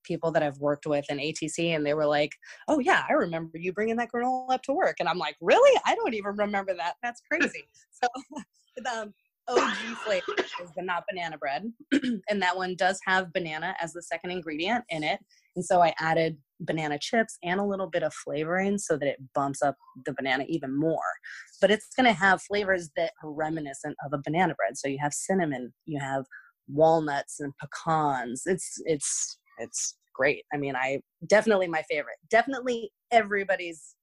people 0.03 0.31
that 0.31 0.43
I've 0.43 0.57
worked 0.59 0.85
with 0.87 1.05
in 1.09 1.17
ATC 1.17 1.75
and 1.75 1.85
they 1.85 1.93
were 1.93 2.05
like, 2.05 2.31
"Oh 2.67 2.79
yeah, 2.79 3.05
I 3.09 3.13
remember 3.13 3.57
you 3.57 3.71
bringing 3.73 3.95
that 3.97 4.09
granola 4.13 4.51
up 4.51 4.63
to 4.63 4.73
work." 4.73 4.97
And 4.99 5.07
I'm 5.07 5.17
like, 5.17 5.35
"Really? 5.41 5.79
I 5.85 5.95
don't 5.95 6.13
even 6.13 6.35
remember 6.35 6.73
that. 6.75 6.95
That's 7.01 7.21
crazy." 7.31 7.63
so 7.91 8.07
the 8.77 8.91
um, 8.91 9.13
OG 9.47 9.97
flavor 10.05 10.35
is 10.61 10.69
the 10.75 10.83
not 10.83 11.03
banana 11.09 11.37
bread, 11.37 11.71
and 12.29 12.41
that 12.41 12.55
one 12.55 12.75
does 12.75 12.99
have 13.05 13.33
banana 13.33 13.75
as 13.81 13.93
the 13.93 14.01
second 14.01 14.31
ingredient 14.31 14.83
in 14.89 15.03
it. 15.03 15.19
And 15.59 15.65
so 15.65 15.81
I 15.81 15.93
added 15.99 16.37
banana 16.61 16.97
chips 16.97 17.37
and 17.43 17.59
a 17.59 17.65
little 17.65 17.87
bit 17.87 18.01
of 18.01 18.13
flavoring 18.13 18.77
so 18.77 18.95
that 18.95 19.09
it 19.09 19.17
bumps 19.35 19.61
up 19.61 19.75
the 20.05 20.13
banana 20.13 20.45
even 20.47 20.77
more. 20.77 21.11
But 21.59 21.69
it's 21.69 21.89
going 21.97 22.05
to 22.05 22.17
have 22.17 22.41
flavors 22.41 22.91
that 22.95 23.11
are 23.21 23.29
reminiscent 23.29 23.97
of 24.05 24.13
a 24.13 24.21
banana 24.23 24.55
bread. 24.55 24.77
So 24.77 24.87
you 24.87 24.97
have 25.01 25.13
cinnamon, 25.13 25.73
you 25.85 25.99
have 25.99 26.23
walnuts 26.69 27.41
and 27.41 27.51
pecans. 27.59 28.43
It's 28.45 28.81
it's 28.85 29.37
it's 29.57 29.97
great. 30.15 30.45
I 30.53 30.57
mean, 30.57 30.77
I 30.77 31.01
definitely 31.27 31.67
my 31.67 31.83
favorite. 31.89 32.15
Definitely 32.29 32.93
everybody's 33.11 33.95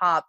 top 0.00 0.24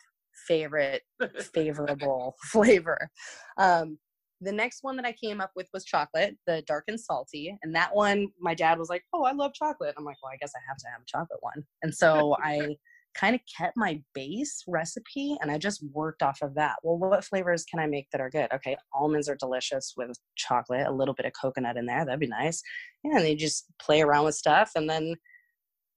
favorite 0.47 1.01
favorable 1.55 2.35
flavor. 2.51 3.09
Um, 3.57 3.97
the 4.45 4.51
next 4.51 4.83
one 4.83 4.95
that 4.95 5.05
I 5.05 5.11
came 5.11 5.41
up 5.41 5.51
with 5.55 5.67
was 5.73 5.83
chocolate, 5.83 6.37
the 6.45 6.63
dark 6.67 6.85
and 6.87 6.99
salty. 6.99 7.57
And 7.63 7.75
that 7.75 7.93
one, 7.93 8.27
my 8.39 8.53
dad 8.53 8.79
was 8.79 8.89
like, 8.89 9.03
Oh, 9.13 9.23
I 9.23 9.31
love 9.31 9.53
chocolate. 9.53 9.95
I'm 9.97 10.05
like, 10.05 10.17
Well, 10.21 10.31
I 10.33 10.37
guess 10.37 10.53
I 10.55 10.61
have 10.67 10.77
to 10.77 10.87
have 10.91 11.01
a 11.01 11.05
chocolate 11.05 11.39
one. 11.41 11.63
And 11.83 11.93
so 11.93 12.37
I 12.41 12.75
kind 13.15 13.33
of 13.33 13.41
kept 13.57 13.77
my 13.77 14.01
base 14.13 14.63
recipe 14.67 15.37
and 15.41 15.49
I 15.49 15.57
just 15.57 15.83
worked 15.93 16.21
off 16.21 16.39
of 16.41 16.53
that. 16.55 16.75
Well, 16.83 16.97
what 16.97 17.23
flavors 17.23 17.63
can 17.63 17.79
I 17.79 17.87
make 17.87 18.07
that 18.11 18.21
are 18.21 18.29
good? 18.29 18.51
Okay, 18.53 18.77
almonds 18.93 19.29
are 19.29 19.35
delicious 19.35 19.93
with 19.97 20.11
chocolate, 20.35 20.85
a 20.85 20.91
little 20.91 21.13
bit 21.13 21.25
of 21.25 21.33
coconut 21.39 21.77
in 21.77 21.85
there. 21.85 22.05
That'd 22.05 22.19
be 22.19 22.27
nice. 22.27 22.61
Yeah, 23.03 23.17
and 23.17 23.25
they 23.25 23.35
just 23.35 23.65
play 23.81 24.01
around 24.01 24.25
with 24.25 24.35
stuff. 24.35 24.71
And 24.75 24.89
then 24.89 25.15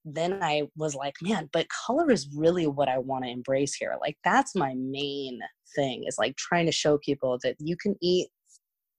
then 0.04 0.38
I 0.42 0.62
was 0.76 0.94
like, 0.94 1.14
man, 1.20 1.50
but 1.52 1.66
color 1.68 2.10
is 2.10 2.28
really 2.34 2.66
what 2.66 2.88
I 2.88 2.98
want 2.98 3.24
to 3.24 3.30
embrace 3.30 3.74
here. 3.74 3.96
Like 4.00 4.16
that's 4.24 4.54
my 4.54 4.74
main 4.76 5.40
thing 5.74 6.04
is 6.06 6.16
like 6.18 6.36
trying 6.36 6.66
to 6.66 6.72
show 6.72 6.98
people 6.98 7.38
that 7.42 7.56
you 7.58 7.76
can 7.76 7.94
eat 8.00 8.28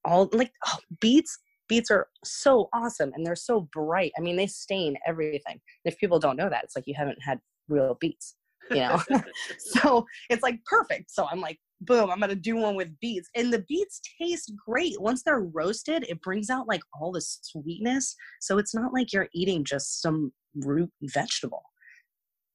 all 0.06 0.30
like 0.34 0.52
oh, 0.68 0.78
beets 1.00 1.38
beets 1.70 1.92
are 1.92 2.08
so 2.26 2.68
awesome 2.74 3.12
and 3.14 3.26
they're 3.26 3.36
so 3.36 3.70
bright. 3.72 4.12
I 4.18 4.22
mean, 4.22 4.36
they 4.36 4.48
stain 4.48 4.98
everything. 5.08 5.62
If 5.86 5.98
people 6.00 6.20
don't 6.20 6.36
know 6.36 6.50
that, 6.50 6.64
it's 6.66 6.76
like 6.76 6.86
you 6.88 6.96
haven't 6.98 7.22
had 7.22 7.40
real 7.70 7.96
beets, 8.02 8.36
you 8.72 8.78
know? 8.78 9.00
so 9.60 10.06
it's 10.30 10.44
like 10.44 10.60
perfect. 10.66 11.12
So 11.12 11.28
I'm 11.32 11.40
like, 11.40 11.60
boom, 11.82 12.10
I'm 12.10 12.20
gonna 12.20 12.36
do 12.36 12.58
one 12.58 12.76
with 12.76 13.00
beets. 13.00 13.30
And 13.36 13.54
the 13.54 13.64
beets 13.70 14.02
taste 14.20 14.52
great. 14.68 15.00
Once 15.00 15.24
they're 15.24 15.42
roasted, 15.42 16.06
it 16.10 16.22
brings 16.22 16.50
out 16.50 16.68
like 16.68 16.82
all 17.00 17.12
the 17.14 17.22
sweetness. 17.22 18.16
So 18.42 18.58
it's 18.58 18.76
not 18.76 18.92
like 18.92 19.14
you're 19.14 19.30
eating 19.34 19.64
just 19.64 20.02
some 20.02 20.34
root 20.56 20.92
vegetable, 21.04 21.64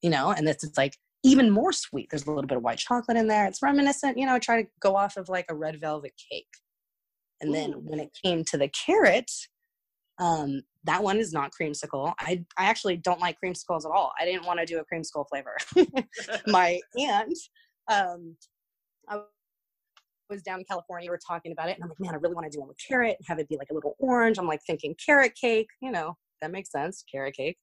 you 0.03 0.11
know? 0.11 0.33
And 0.33 0.47
it's, 0.49 0.65
it's 0.65 0.77
like 0.77 0.97
even 1.23 1.51
more 1.51 1.73
sweet. 1.73 2.09
There's 2.11 2.27
a 2.27 2.31
little 2.31 2.47
bit 2.47 2.59
of 2.59 2.65
white 2.65 2.79
chocolate 2.79 3.17
in 3.17 3.29
there. 3.29 3.47
It's 3.47 3.63
reminiscent, 3.63 4.19
you 4.19 4.27
know, 4.27 4.39
try 4.39 4.63
to 4.63 4.69
go 4.81 4.97
off 4.97 5.17
of 5.17 5.29
like 5.29 5.47
a 5.49 5.55
red 5.55 5.81
velvet 5.81 6.13
cake. 6.31 6.49
And 7.45 7.55
then 7.55 7.75
Ooh. 7.75 7.83
when 7.85 8.01
it 8.01 8.11
came 8.25 8.43
to 8.45 8.57
the 8.57 8.69
carrot, 8.69 9.31
um, 10.19 10.63
that 10.85 11.03
one 11.03 11.19
is 11.19 11.33
not 11.33 11.53
creamsicle. 11.53 12.13
I 12.19 12.45
I 12.57 12.65
actually 12.65 12.97
don't 12.97 13.21
like 13.21 13.37
creamsicles 13.43 13.85
at 13.85 13.91
all. 13.91 14.13
I 14.19 14.25
didn't 14.25 14.47
want 14.47 14.61
to 14.61 14.67
do 14.67 14.79
a 14.79 14.85
creamsicle 14.85 15.27
flavor. 15.29 15.57
My 16.47 16.81
aunt, 16.99 17.39
um, 17.91 18.37
I 19.09 19.21
was 20.31 20.43
down 20.43 20.61
in 20.61 20.65
California. 20.65 21.07
We 21.07 21.11
were 21.11 21.21
talking 21.27 21.53
about 21.53 21.69
it, 21.69 21.77
and 21.77 21.85
I'm 21.85 21.91
like, 21.91 22.01
man, 22.01 22.15
I 22.15 22.17
really 22.17 22.35
want 22.35 22.51
to 22.51 22.57
do 22.57 22.61
one 22.61 22.69
with 22.69 22.79
carrot. 22.87 23.19
Have 23.27 23.39
it 23.39 23.49
be 23.49 23.57
like 23.59 23.69
a 23.71 23.75
little 23.75 23.95
orange. 23.99 24.39
I'm 24.39 24.47
like 24.47 24.61
thinking 24.67 24.95
carrot 25.05 25.35
cake. 25.39 25.69
You 25.83 25.91
know, 25.91 26.17
that 26.41 26.51
makes 26.51 26.71
sense. 26.71 27.05
Carrot 27.11 27.37
cake. 27.37 27.59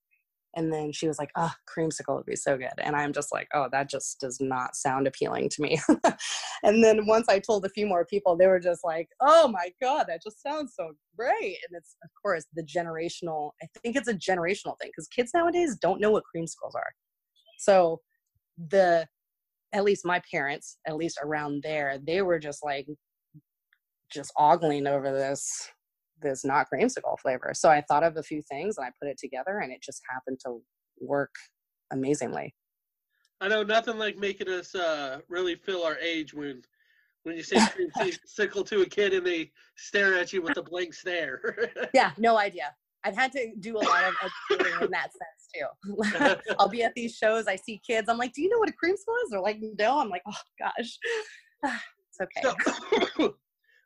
And 0.56 0.72
then 0.72 0.92
she 0.92 1.08
was 1.08 1.18
like, 1.18 1.32
oh, 1.38 1.54
creamsicle 1.68 2.16
would 2.16 2.26
be 2.26 2.36
so 2.36 2.58
good. 2.58 2.74
And 2.80 2.96
I'm 2.96 3.14
just 3.14 3.32
like, 3.32 3.48
oh, 3.54 3.68
that 3.72 3.90
just 3.90 4.20
does 4.20 4.40
not 4.42 4.76
sound 4.76 5.08
appealing 5.08 5.50
to 5.50 5.62
me. 5.62 5.80
and 6.64 6.84
then 6.84 7.06
once 7.06 7.30
I 7.30 7.40
told 7.40 7.66
a 7.66 7.70
few 7.70 7.88
more 7.88 8.06
people, 8.06 8.36
they 8.36 8.48
were 8.48 8.60
just 8.60 8.84
like, 8.84 9.08
oh 9.22 9.48
my 9.48 9.72
God, 9.82 10.06
that 10.08 10.22
just 10.22 10.42
sounds 10.42 10.74
so 10.76 10.92
great. 11.18 11.58
And 11.68 11.78
it's, 11.78 11.96
of 12.04 12.10
course, 12.22 12.46
the 12.54 12.64
generational, 12.64 13.52
I 13.64 13.68
think 13.82 13.96
it's 13.96 14.10
a 14.10 14.14
generational 14.14 14.78
thing 14.80 14.90
because 14.90 15.08
kids 15.08 15.32
nowadays 15.34 15.78
don't 15.82 16.02
know 16.02 16.12
what 16.12 16.24
creamsicles 16.36 16.76
are. 16.76 16.92
So 17.58 18.02
the, 18.70 19.08
at 19.74 19.86
least 19.86 20.06
my 20.06 20.22
parents, 20.30 20.78
at 20.86 20.98
least 20.98 21.18
around 21.24 21.64
there, 21.64 21.98
they 22.06 22.22
were 22.22 22.40
just 22.40 22.64
like, 22.64 22.88
just 24.12 24.34
ogling 24.38 24.88
over 24.88 25.12
this 25.14 25.72
this 26.22 26.46
not 26.46 26.68
creamsicle 26.72 27.20
flavor. 27.22 27.52
So 27.54 27.70
I 27.70 27.82
thought 27.82 28.04
of 28.04 28.18
a 28.18 28.24
few 28.24 28.42
things 28.42 28.78
and 28.78 28.86
I 28.86 28.92
put 29.02 29.10
it 29.10 29.18
together 29.18 29.60
and 29.60 29.72
it 29.72 29.82
just 29.82 30.02
happened 30.10 30.40
to 30.46 30.60
work 31.00 31.34
amazingly. 31.92 32.54
I 33.40 33.48
know 33.48 33.64
nothing 33.64 33.98
like 33.98 34.18
making 34.18 34.50
us 34.50 34.76
uh, 34.76 35.20
really 35.28 35.56
feel 35.56 35.82
our 35.82 35.98
age 35.98 36.34
when 36.34 36.62
when 37.24 37.36
you 37.36 37.44
say 37.44 37.58
creamsicle 37.58 38.66
to 38.70 38.82
a 38.82 38.86
kid 38.86 39.14
and 39.14 39.26
they 39.26 39.52
stare 39.76 40.18
at 40.18 40.34
you 40.34 40.42
with 40.42 40.58
a 40.58 40.64
blank 40.64 40.94
stare. 40.94 41.70
yeah, 41.94 42.12
no 42.18 42.38
idea. 42.38 42.74
I've 43.04 43.16
had 43.16 43.32
to 43.34 43.52
do 43.60 43.78
a 43.78 43.80
lot 43.80 44.04
of 44.04 44.14
educating 44.52 44.82
in 44.82 44.92
that 44.92 45.10
sense 45.12 45.42
too. 45.54 46.54
I'll 46.60 46.70
be 46.70 46.84
at 46.84 46.94
these 46.96 47.16
shows, 47.16 47.48
I 47.48 47.56
see 47.56 47.82
kids, 47.86 48.10
I'm 48.10 48.18
like, 48.18 48.34
do 48.34 48.42
you 48.42 48.50
know 48.50 48.60
what 48.60 48.70
a 48.70 48.74
creamsicle 48.74 49.16
is? 49.24 49.32
They're 49.32 49.42
like, 49.42 49.60
no. 49.80 50.00
I'm 50.00 50.10
like, 50.10 50.22
oh 50.28 50.38
gosh, 50.60 51.00
it's 52.10 52.22
okay. 52.22 52.42
So, 53.18 53.36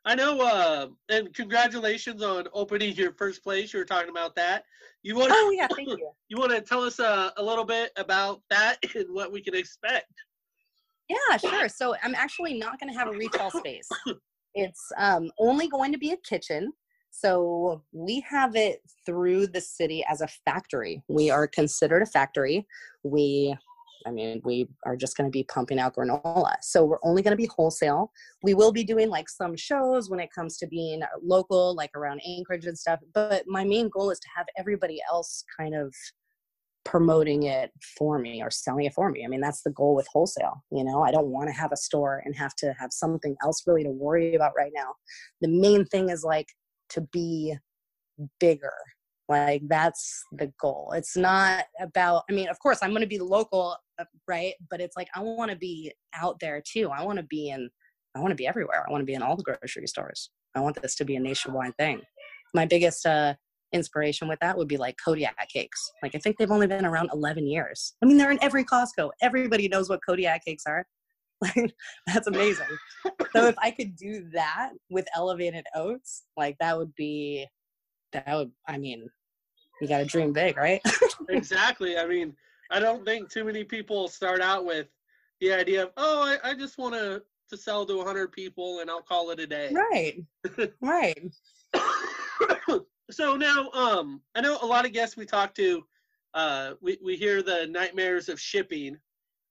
I 0.06 0.14
know, 0.14 0.40
uh, 0.40 0.86
and 1.08 1.34
congratulations 1.34 2.22
on 2.22 2.46
opening 2.52 2.94
your 2.94 3.12
first 3.14 3.42
place. 3.42 3.72
You 3.72 3.80
were 3.80 3.84
talking 3.84 4.08
about 4.08 4.36
that. 4.36 4.64
You 5.02 5.16
want? 5.16 5.32
Oh 5.34 5.50
yeah, 5.50 5.66
thank 5.74 5.88
you. 5.98 6.10
You 6.28 6.38
want 6.38 6.52
to 6.52 6.60
tell 6.60 6.82
us 6.82 7.00
uh, 7.00 7.30
a 7.36 7.42
little 7.42 7.64
bit 7.64 7.90
about 7.96 8.40
that 8.50 8.76
and 8.94 9.06
what 9.12 9.32
we 9.32 9.42
can 9.42 9.56
expect? 9.56 10.12
Yeah, 11.08 11.36
sure. 11.38 11.68
So 11.68 11.96
I'm 12.04 12.14
actually 12.14 12.54
not 12.54 12.78
going 12.78 12.92
to 12.92 12.98
have 12.98 13.08
a 13.08 13.16
retail 13.16 13.50
space. 13.50 13.88
It's 14.54 14.90
um, 14.96 15.30
only 15.38 15.68
going 15.68 15.92
to 15.92 15.98
be 15.98 16.12
a 16.12 16.16
kitchen. 16.16 16.72
So 17.10 17.82
we 17.92 18.20
have 18.28 18.56
it 18.56 18.80
through 19.04 19.48
the 19.48 19.60
city 19.60 20.04
as 20.08 20.20
a 20.20 20.28
factory. 20.44 21.02
We 21.08 21.30
are 21.30 21.46
considered 21.46 22.02
a 22.02 22.06
factory. 22.06 22.66
We 23.02 23.56
I 24.06 24.10
mean, 24.10 24.40
we 24.44 24.68
are 24.84 24.96
just 24.96 25.16
going 25.16 25.28
to 25.28 25.32
be 25.32 25.44
pumping 25.44 25.78
out 25.78 25.96
granola. 25.96 26.54
So 26.62 26.84
we're 26.84 26.98
only 27.02 27.22
going 27.22 27.32
to 27.32 27.36
be 27.36 27.50
wholesale. 27.54 28.12
We 28.42 28.54
will 28.54 28.72
be 28.72 28.84
doing 28.84 29.08
like 29.08 29.28
some 29.28 29.56
shows 29.56 30.08
when 30.08 30.20
it 30.20 30.30
comes 30.32 30.56
to 30.58 30.66
being 30.66 31.02
local, 31.22 31.74
like 31.74 31.90
around 31.96 32.20
Anchorage 32.26 32.66
and 32.66 32.78
stuff. 32.78 33.00
But 33.12 33.44
my 33.46 33.64
main 33.64 33.88
goal 33.88 34.10
is 34.10 34.20
to 34.20 34.28
have 34.36 34.46
everybody 34.56 35.00
else 35.10 35.44
kind 35.58 35.74
of 35.74 35.92
promoting 36.84 37.42
it 37.42 37.72
for 37.98 38.18
me 38.18 38.40
or 38.40 38.50
selling 38.50 38.84
it 38.84 38.94
for 38.94 39.10
me. 39.10 39.24
I 39.24 39.28
mean, 39.28 39.40
that's 39.40 39.62
the 39.62 39.72
goal 39.72 39.96
with 39.96 40.06
wholesale. 40.06 40.62
You 40.70 40.84
know, 40.84 41.02
I 41.02 41.10
don't 41.10 41.26
want 41.26 41.48
to 41.48 41.52
have 41.52 41.72
a 41.72 41.76
store 41.76 42.22
and 42.24 42.34
have 42.36 42.54
to 42.56 42.72
have 42.78 42.92
something 42.92 43.34
else 43.42 43.64
really 43.66 43.82
to 43.82 43.90
worry 43.90 44.36
about 44.36 44.52
right 44.56 44.72
now. 44.72 44.94
The 45.40 45.48
main 45.48 45.84
thing 45.84 46.10
is 46.10 46.22
like 46.22 46.48
to 46.90 47.00
be 47.00 47.56
bigger 48.38 48.72
like 49.28 49.62
that's 49.68 50.24
the 50.32 50.52
goal. 50.60 50.92
It's 50.94 51.16
not 51.16 51.64
about 51.80 52.22
i 52.30 52.32
mean 52.32 52.48
of 52.48 52.58
course 52.60 52.78
i'm 52.82 52.90
going 52.90 53.02
to 53.02 53.08
be 53.08 53.18
local 53.18 53.76
uh, 53.98 54.04
right? 54.28 54.54
But 54.70 54.80
it's 54.80 54.96
like 54.96 55.08
i 55.14 55.20
want 55.20 55.50
to 55.50 55.56
be 55.56 55.92
out 56.14 56.38
there 56.40 56.62
too. 56.64 56.90
I 56.90 57.02
want 57.02 57.18
to 57.18 57.24
be 57.24 57.50
in 57.50 57.68
i 58.14 58.20
want 58.20 58.30
to 58.30 58.36
be 58.36 58.46
everywhere. 58.46 58.84
I 58.86 58.90
want 58.90 59.02
to 59.02 59.06
be 59.06 59.14
in 59.14 59.22
all 59.22 59.36
the 59.36 59.42
grocery 59.42 59.86
stores. 59.86 60.30
I 60.54 60.60
want 60.60 60.80
this 60.80 60.94
to 60.96 61.04
be 61.04 61.16
a 61.16 61.20
nationwide 61.20 61.76
thing. 61.76 62.00
My 62.54 62.66
biggest 62.66 63.06
uh 63.06 63.34
inspiration 63.72 64.28
with 64.28 64.38
that 64.40 64.56
would 64.56 64.68
be 64.68 64.76
like 64.76 64.96
kodiak 65.04 65.48
cakes. 65.52 65.90
Like 66.02 66.14
i 66.14 66.18
think 66.18 66.36
they've 66.36 66.50
only 66.50 66.66
been 66.68 66.86
around 66.86 67.10
11 67.12 67.46
years. 67.46 67.94
I 68.02 68.06
mean 68.06 68.16
they're 68.16 68.30
in 68.30 68.42
every 68.42 68.64
costco. 68.64 69.10
Everybody 69.22 69.68
knows 69.68 69.88
what 69.88 70.00
kodiak 70.06 70.44
cakes 70.44 70.64
are. 70.66 70.86
Like 71.42 71.74
that's 72.06 72.28
amazing. 72.28 72.64
So 73.34 73.44
if 73.46 73.56
i 73.58 73.70
could 73.70 73.94
do 73.94 74.26
that 74.32 74.70
with 74.88 75.06
elevated 75.14 75.66
oats 75.74 76.22
like 76.34 76.56
that 76.60 76.78
would 76.78 76.94
be 76.94 77.46
that 78.24 78.36
would 78.36 78.50
i 78.66 78.78
mean 78.78 79.08
you 79.80 79.88
got 79.88 79.98
to 79.98 80.04
dream 80.04 80.32
big 80.32 80.56
right? 80.56 80.80
Exactly. 81.28 81.98
I 81.98 82.06
mean 82.06 82.34
i 82.70 82.78
don't 82.80 83.04
think 83.04 83.30
too 83.30 83.44
many 83.44 83.64
people 83.64 84.08
start 84.08 84.40
out 84.40 84.64
with 84.64 84.86
the 85.40 85.52
idea 85.52 85.84
of 85.84 85.90
oh 85.96 86.22
i, 86.22 86.50
I 86.50 86.54
just 86.54 86.78
want 86.78 86.94
to 86.94 87.22
to 87.50 87.56
sell 87.56 87.86
to 87.86 87.96
100 87.96 88.32
people 88.32 88.80
and 88.80 88.90
i'll 88.90 89.02
call 89.02 89.30
it 89.30 89.40
a 89.40 89.46
day. 89.46 89.72
Right. 89.72 90.24
Right. 90.80 91.30
So 93.10 93.36
now 93.36 93.70
um 93.70 94.20
i 94.34 94.40
know 94.40 94.58
a 94.62 94.66
lot 94.66 94.86
of 94.86 94.92
guests 94.92 95.16
we 95.16 95.26
talk 95.26 95.54
to 95.54 95.84
uh 96.34 96.72
we, 96.80 96.98
we 97.04 97.16
hear 97.16 97.42
the 97.42 97.66
nightmares 97.66 98.28
of 98.28 98.40
shipping. 98.40 98.98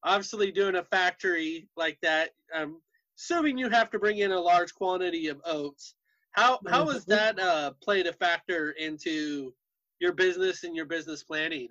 Obviously 0.04 0.52
doing 0.52 0.76
a 0.76 0.84
factory 0.84 1.68
like 1.78 1.98
that 2.02 2.32
i'm 2.54 2.78
assuming 3.18 3.58
you 3.58 3.70
have 3.70 3.90
to 3.92 4.00
bring 4.00 4.18
in 4.20 4.32
a 4.32 4.40
large 4.40 4.74
quantity 4.74 5.28
of 5.28 5.42
oats 5.46 5.96
how 6.36 6.60
how 6.68 6.88
has 6.90 7.06
that 7.06 7.40
uh 7.40 7.72
played 7.82 8.08
a 8.08 8.14
factor 8.14 8.72
into 8.72 9.54
your 10.00 10.14
business 10.14 10.64
and 10.64 10.76
your 10.76 10.86
business 10.86 11.24
planning? 11.24 11.68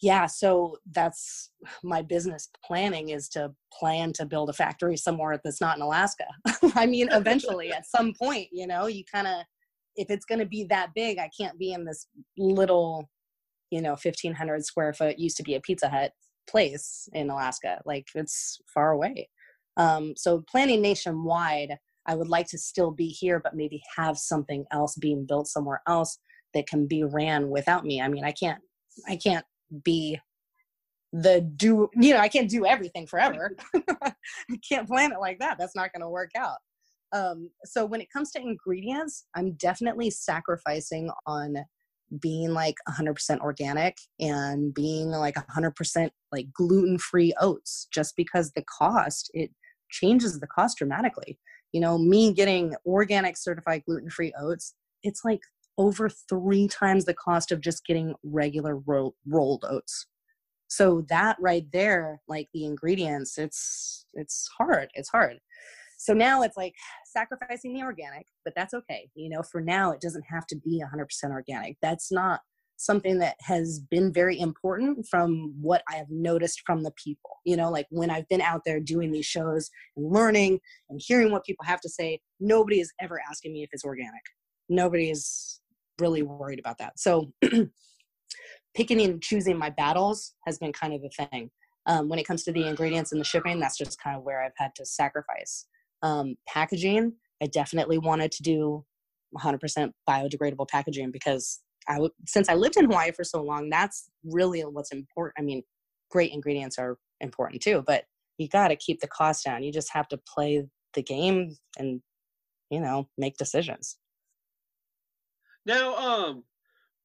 Yeah 0.00 0.26
so 0.26 0.76
that's 0.92 1.50
my 1.82 2.02
business 2.02 2.48
planning 2.64 3.10
is 3.10 3.28
to 3.30 3.52
plan 3.72 4.12
to 4.14 4.26
build 4.26 4.50
a 4.50 4.54
factory 4.54 4.96
somewhere 4.96 5.38
that's 5.42 5.60
not 5.60 5.76
in 5.76 5.82
alaska. 5.82 6.26
I 6.74 6.86
mean 6.86 7.08
eventually 7.12 7.72
at 7.72 7.86
some 7.86 8.14
point 8.14 8.48
you 8.52 8.66
know 8.66 8.86
you 8.86 9.04
kind 9.12 9.26
of 9.26 9.44
if 9.96 10.10
it's 10.10 10.24
going 10.24 10.38
to 10.38 10.46
be 10.46 10.64
that 10.64 10.94
big 10.94 11.18
i 11.18 11.28
can't 11.38 11.58
be 11.58 11.72
in 11.72 11.84
this 11.84 12.06
little 12.38 13.10
you 13.70 13.82
know 13.82 13.90
1500 13.90 14.64
square 14.64 14.92
foot 14.92 15.18
used 15.18 15.36
to 15.36 15.42
be 15.42 15.54
a 15.54 15.60
pizza 15.60 15.88
hut 15.88 16.12
place 16.50 17.08
in 17.12 17.30
alaska. 17.30 17.80
Like 17.86 18.08
it's 18.14 18.60
far 18.72 18.90
away. 18.90 19.28
Um, 19.76 20.14
so 20.16 20.42
planning 20.50 20.82
nationwide 20.82 21.76
i 22.06 22.14
would 22.14 22.28
like 22.28 22.46
to 22.46 22.58
still 22.58 22.90
be 22.90 23.08
here 23.08 23.40
but 23.40 23.54
maybe 23.54 23.82
have 23.96 24.18
something 24.18 24.64
else 24.72 24.96
being 24.96 25.24
built 25.26 25.46
somewhere 25.46 25.82
else 25.86 26.18
that 26.54 26.66
can 26.66 26.86
be 26.86 27.04
ran 27.04 27.48
without 27.48 27.84
me. 27.84 28.00
I 28.00 28.08
mean, 28.08 28.24
I 28.24 28.32
can't 28.32 28.60
I 29.08 29.16
can't 29.16 29.44
be 29.84 30.18
the 31.12 31.40
do 31.40 31.88
you 31.94 32.14
know, 32.14 32.20
I 32.20 32.28
can't 32.28 32.50
do 32.50 32.66
everything 32.66 33.06
forever. 33.06 33.56
I 33.74 34.14
can't 34.68 34.88
plan 34.88 35.12
it 35.12 35.20
like 35.20 35.38
that. 35.40 35.58
That's 35.58 35.76
not 35.76 35.92
going 35.92 36.02
to 36.02 36.08
work 36.08 36.30
out. 36.36 36.58
Um, 37.12 37.50
so 37.64 37.84
when 37.84 38.00
it 38.00 38.12
comes 38.12 38.30
to 38.32 38.40
ingredients, 38.40 39.26
I'm 39.34 39.52
definitely 39.54 40.10
sacrificing 40.10 41.10
on 41.26 41.56
being 42.20 42.52
like 42.52 42.76
100% 42.88 43.40
organic 43.40 43.96
and 44.20 44.72
being 44.74 45.10
like 45.10 45.34
100% 45.34 46.10
like 46.32 46.52
gluten-free 46.52 47.32
oats 47.40 47.88
just 47.92 48.14
because 48.16 48.52
the 48.52 48.64
cost 48.78 49.30
it 49.34 49.50
changes 49.90 50.38
the 50.38 50.46
cost 50.46 50.78
dramatically. 50.78 51.38
You 51.72 51.80
know, 51.80 51.98
me 51.98 52.32
getting 52.32 52.74
organic 52.84 53.36
certified 53.36 53.84
gluten-free 53.86 54.34
oats, 54.40 54.74
it's 55.02 55.24
like 55.24 55.40
over 55.78 56.08
three 56.08 56.68
times 56.68 57.04
the 57.04 57.14
cost 57.14 57.52
of 57.52 57.60
just 57.60 57.86
getting 57.86 58.14
regular 58.22 58.76
ro- 58.76 59.14
rolled 59.26 59.64
oats. 59.68 60.06
So 60.68 61.04
that 61.08 61.36
right 61.40 61.66
there 61.72 62.20
like 62.28 62.48
the 62.54 62.64
ingredients 62.64 63.38
it's 63.38 64.06
it's 64.14 64.48
hard 64.56 64.88
it's 64.94 65.08
hard. 65.08 65.38
So 65.98 66.12
now 66.12 66.42
it's 66.42 66.56
like 66.56 66.74
sacrificing 67.06 67.74
the 67.74 67.82
organic 67.82 68.26
but 68.44 68.54
that's 68.54 68.72
okay 68.72 69.10
you 69.14 69.28
know 69.28 69.42
for 69.42 69.60
now 69.60 69.90
it 69.90 70.00
doesn't 70.00 70.24
have 70.30 70.46
to 70.46 70.56
be 70.56 70.82
100% 70.82 71.06
organic. 71.30 71.76
That's 71.82 72.12
not 72.12 72.40
something 72.80 73.18
that 73.18 73.36
has 73.40 73.80
been 73.90 74.12
very 74.12 74.38
important 74.38 75.06
from 75.08 75.54
what 75.60 75.82
i 75.90 75.96
have 75.96 76.10
noticed 76.10 76.62
from 76.64 76.82
the 76.82 76.92
people 76.92 77.38
you 77.44 77.56
know 77.56 77.70
like 77.70 77.86
when 77.90 78.10
i've 78.10 78.28
been 78.28 78.40
out 78.40 78.62
there 78.64 78.80
doing 78.80 79.12
these 79.12 79.26
shows 79.26 79.70
and 79.96 80.10
learning 80.10 80.58
and 80.88 81.00
hearing 81.04 81.30
what 81.30 81.44
people 81.44 81.64
have 81.64 81.80
to 81.80 81.88
say 81.88 82.18
nobody 82.40 82.80
is 82.80 82.92
ever 83.00 83.20
asking 83.28 83.52
me 83.52 83.62
if 83.62 83.70
it's 83.72 83.84
organic 83.84 84.22
nobody 84.68 85.10
is 85.10 85.60
really 86.00 86.22
worried 86.22 86.58
about 86.58 86.78
that 86.78 86.98
so 86.98 87.32
picking 88.74 89.00
and 89.00 89.22
choosing 89.22 89.58
my 89.58 89.70
battles 89.70 90.34
has 90.46 90.58
been 90.58 90.72
kind 90.72 90.94
of 90.94 91.02
the 91.02 91.10
thing. 91.10 91.50
Um, 91.86 92.08
when 92.08 92.18
it 92.18 92.26
comes 92.26 92.44
to 92.44 92.52
the 92.52 92.66
ingredients 92.66 93.12
and 93.12 93.20
the 93.20 93.24
shipping, 93.24 93.58
that's 93.58 93.78
just 93.78 94.00
kind 94.00 94.16
of 94.16 94.22
where 94.22 94.42
I've 94.42 94.52
had 94.56 94.74
to 94.76 94.84
sacrifice. 94.84 95.66
Um, 96.02 96.36
packaging, 96.46 97.14
I 97.42 97.46
definitely 97.46 97.98
wanted 97.98 98.32
to 98.32 98.42
do 98.42 98.84
100% 99.36 99.92
biodegradable 100.08 100.68
packaging 100.68 101.10
because 101.10 101.60
I 101.90 101.94
w- 101.94 102.12
since 102.26 102.48
I 102.48 102.54
lived 102.54 102.76
in 102.76 102.84
Hawaii 102.84 103.10
for 103.10 103.24
so 103.24 103.42
long, 103.42 103.68
that's 103.68 104.08
really 104.24 104.60
what's 104.62 104.92
important. 104.92 105.34
I 105.38 105.42
mean, 105.42 105.62
great 106.08 106.32
ingredients 106.32 106.78
are 106.78 106.96
important 107.20 107.62
too. 107.62 107.82
But 107.84 108.04
you 108.38 108.48
got 108.48 108.68
to 108.68 108.76
keep 108.76 109.00
the 109.00 109.08
cost 109.08 109.44
down. 109.44 109.64
You 109.64 109.72
just 109.72 109.92
have 109.92 110.08
to 110.08 110.18
play 110.18 110.64
the 110.94 111.02
game 111.02 111.56
and 111.78 112.00
you 112.70 112.80
know 112.80 113.08
make 113.18 113.36
decisions. 113.36 113.98
Now, 115.66 115.96
um, 115.96 116.44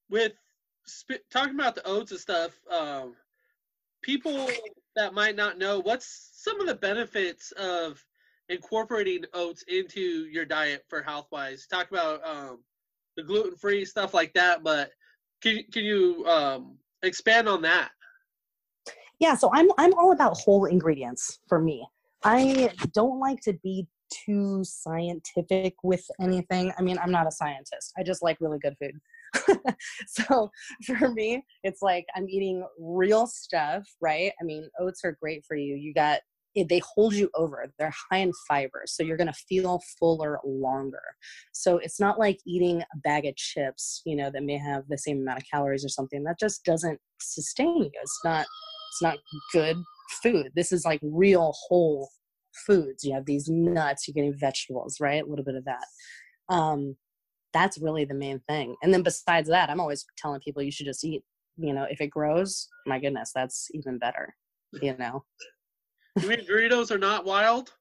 with 0.10 0.34
sp- 0.86 1.26
talking 1.32 1.56
about 1.56 1.76
the 1.76 1.88
oats 1.88 2.12
and 2.12 2.20
stuff, 2.20 2.52
um, 2.72 3.16
people 4.04 4.48
that 4.96 5.14
might 5.16 5.36
not 5.36 5.58
know 5.58 5.80
what's 5.80 6.30
some 6.36 6.62
of 6.62 6.68
the 6.68 6.76
benefits 6.76 7.52
of 7.54 8.04
incorporating 8.50 9.26
oats 9.34 9.64
into 9.68 10.28
your 10.28 10.46
diet 10.46 10.86
for 10.88 11.02
health 11.02 11.28
wise. 11.32 11.66
Talk 11.68 11.90
about 11.90 12.26
um, 12.26 12.60
the 13.16 13.24
gluten 13.24 13.56
free 13.56 13.86
stuff 13.86 14.14
like 14.14 14.34
that, 14.34 14.64
but 14.64 14.92
can 15.42 15.64
can 15.72 15.84
you 15.84 16.26
um, 16.28 16.78
expand 17.04 17.48
on 17.48 17.62
that? 17.64 17.90
Yeah, 19.20 19.36
so 19.36 19.50
I'm 19.54 19.70
I'm 19.78 19.94
all 19.94 20.12
about 20.12 20.38
whole 20.38 20.66
ingredients 20.66 21.40
for 21.48 21.60
me. 21.60 21.88
I 22.24 22.72
don't 22.94 23.20
like 23.20 23.40
to 23.42 23.54
be 23.64 23.88
too 24.26 24.64
scientific 24.64 25.76
with 25.84 26.06
anything. 26.20 26.72
I 26.78 26.82
mean, 26.82 26.98
I'm 27.00 27.12
not 27.12 27.28
a 27.28 27.32
scientist. 27.32 27.94
I 27.98 28.04
just 28.04 28.24
like 28.24 28.38
really 28.40 28.60
good 28.60 28.76
food. 28.80 29.76
so 30.08 30.50
for 30.86 31.10
me, 31.10 31.44
it's 31.64 31.82
like 31.82 32.06
I'm 32.16 32.30
eating 32.30 32.66
real 32.80 33.28
stuff, 33.28 33.84
right? 34.02 34.32
I 34.40 34.44
mean, 34.44 34.68
oats 34.80 35.02
are 35.04 35.18
great 35.22 35.44
for 35.46 35.56
you. 35.56 35.76
You 35.76 35.94
got 35.94 36.22
they 36.64 36.82
hold 36.96 37.14
you 37.14 37.30
over. 37.36 37.66
They're 37.78 37.94
high 38.10 38.20
in 38.20 38.32
fiber, 38.48 38.84
so 38.86 39.04
you're 39.04 39.18
going 39.18 39.28
to 39.28 39.34
feel 39.34 39.82
fuller 40.00 40.40
longer. 40.46 41.02
So 41.54 41.78
it's 41.78 42.00
not 42.00 42.20
like 42.20 42.40
eating 42.46 42.82
a 42.82 42.98
bag 43.04 43.26
of 43.26 43.36
chips, 43.36 44.02
you 44.06 44.16
know, 44.16 44.30
that 44.32 44.44
may 44.44 44.58
have 44.58 44.84
the 44.88 44.98
same 44.98 45.22
amount 45.22 45.40
of 45.40 45.46
calories 45.52 45.86
or 45.86 45.90
something. 45.90 46.24
That 46.24 46.40
just 46.40 46.64
doesn't 46.64 47.00
sustain 47.22 47.84
you. 47.84 47.92
It's 48.02 48.22
not 48.24 48.46
it's 48.92 49.02
not 49.02 49.18
good 49.52 49.78
food. 50.24 50.52
This 50.56 50.72
is 50.72 50.86
like 50.86 51.00
real 51.04 51.54
whole 51.68 52.10
foods. 52.66 53.04
You 53.04 53.14
have 53.14 53.26
these 53.26 53.50
nuts, 53.50 54.08
you're 54.08 54.14
getting 54.14 54.38
vegetables, 54.38 54.98
right? 55.02 55.22
A 55.22 55.28
little 55.28 55.44
bit 55.44 55.56
of 55.56 55.66
that. 55.66 55.86
Um, 56.48 56.96
that's 57.54 57.78
really 57.78 58.06
the 58.06 58.14
main 58.14 58.42
thing. 58.48 58.76
And 58.82 58.94
then 58.94 59.02
besides 59.02 59.50
that, 59.50 59.70
I'm 59.70 59.80
always 59.80 60.06
telling 60.18 60.42
people 60.42 60.62
you 60.62 60.72
should 60.72 60.86
just 60.86 61.04
eat. 61.04 61.24
You 61.58 61.74
know, 61.74 61.86
if 61.90 62.02
it 62.02 62.10
grows, 62.10 62.68
my 62.86 63.00
goodness, 63.00 63.32
that's 63.34 63.70
even 63.74 63.98
better. 63.98 64.36
You 64.82 64.98
know. 64.98 65.24
You 66.20 66.30
mean 66.30 66.46
Doritos 66.46 66.92
are 66.92 66.98
not 66.98 67.26
wild? 67.26 67.74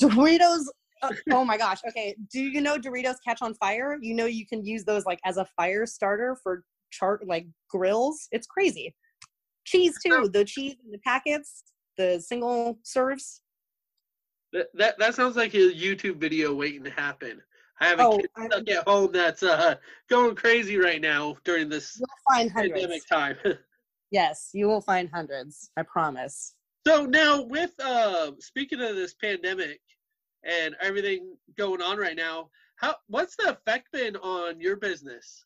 Doritos. 0.00 0.64
Uh, 1.02 1.12
oh 1.30 1.44
my 1.44 1.58
gosh. 1.58 1.78
Okay. 1.86 2.16
Do 2.32 2.40
you 2.40 2.60
know 2.60 2.78
Doritos 2.78 3.16
catch 3.26 3.42
on 3.42 3.54
fire? 3.54 3.98
You 4.00 4.14
know 4.14 4.26
you 4.26 4.46
can 4.46 4.64
use 4.64 4.84
those 4.84 5.04
like 5.04 5.20
as 5.24 5.36
a 5.36 5.46
fire 5.56 5.86
starter 5.86 6.36
for 6.42 6.64
chart 6.90 7.26
like 7.26 7.46
grills. 7.70 8.28
It's 8.32 8.46
crazy. 8.46 8.94
Cheese 9.64 9.98
too. 10.04 10.30
The 10.32 10.44
cheese 10.44 10.76
in 10.84 10.92
the 10.92 10.98
packets, 10.98 11.64
the 11.98 12.20
single 12.20 12.78
serves. 12.82 13.42
That, 14.52 14.68
that 14.74 14.98
that 14.98 15.14
sounds 15.14 15.36
like 15.36 15.54
a 15.54 15.72
YouTube 15.72 16.16
video 16.16 16.54
waiting 16.54 16.84
to 16.84 16.90
happen. 16.90 17.42
I 17.80 17.88
have 17.88 18.00
a 18.00 18.04
oh, 18.04 18.16
kid 18.16 18.30
stuck 18.46 18.68
at 18.70 18.88
home 18.88 19.12
that's 19.12 19.42
uh, 19.42 19.74
going 20.08 20.34
crazy 20.34 20.78
right 20.78 21.00
now 21.00 21.36
during 21.44 21.68
this 21.68 22.00
pandemic 22.30 23.06
time. 23.06 23.36
yes, 24.10 24.48
you 24.54 24.66
will 24.66 24.80
find 24.80 25.10
hundreds. 25.12 25.70
I 25.76 25.82
promise. 25.82 26.54
So 26.86 27.04
now, 27.04 27.42
with 27.42 27.72
uh, 27.84 28.30
speaking 28.38 28.80
of 28.80 28.94
this 28.94 29.14
pandemic 29.14 29.80
and 30.44 30.76
everything 30.80 31.34
going 31.58 31.82
on 31.82 31.98
right 31.98 32.14
now, 32.14 32.48
how 32.76 32.94
what's 33.08 33.34
the 33.34 33.50
effect 33.50 33.90
been 33.90 34.14
on 34.14 34.60
your 34.60 34.76
business? 34.76 35.44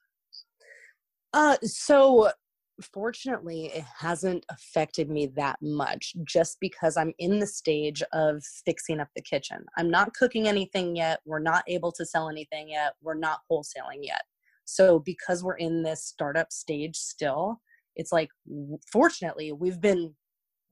Uh, 1.32 1.56
so 1.62 2.30
fortunately, 2.92 3.70
it 3.74 3.84
hasn't 3.84 4.44
affected 4.50 5.08
me 5.08 5.28
that 5.28 5.56
much 5.62 6.14
just 6.24 6.58
because 6.60 6.98
I'm 6.98 7.14
in 7.18 7.38
the 7.38 7.46
stage 7.46 8.02
of 8.12 8.44
fixing 8.66 9.00
up 9.00 9.08
the 9.16 9.22
kitchen. 9.22 9.64
I'm 9.78 9.88
not 9.88 10.12
cooking 10.12 10.46
anything 10.46 10.94
yet. 10.94 11.20
We're 11.24 11.38
not 11.38 11.64
able 11.66 11.92
to 11.92 12.04
sell 12.04 12.28
anything 12.28 12.68
yet. 12.68 12.92
We're 13.00 13.14
not 13.14 13.40
wholesaling 13.50 14.02
yet. 14.02 14.24
So, 14.66 14.98
because 14.98 15.42
we're 15.42 15.56
in 15.56 15.84
this 15.84 16.04
startup 16.04 16.52
stage 16.52 16.96
still, 16.96 17.62
it's 17.96 18.12
like, 18.12 18.28
fortunately, 18.92 19.52
we've 19.52 19.80
been 19.80 20.14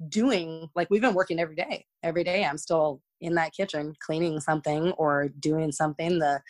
doing 0.09 0.69
like 0.75 0.89
we've 0.91 1.03
been 1.03 1.15
working 1.15 1.41
every 1.41 1.57
day. 1.57 1.85
Every 2.03 2.25
day 2.25 2.45
i'm 2.45 2.59
still 2.59 3.01
in 3.21 3.35
that 3.35 3.53
kitchen 3.53 3.95
cleaning 4.01 4.41
something 4.41 4.93
or 4.93 5.29
doing 5.41 5.73
something. 5.73 6.19
The 6.19 6.41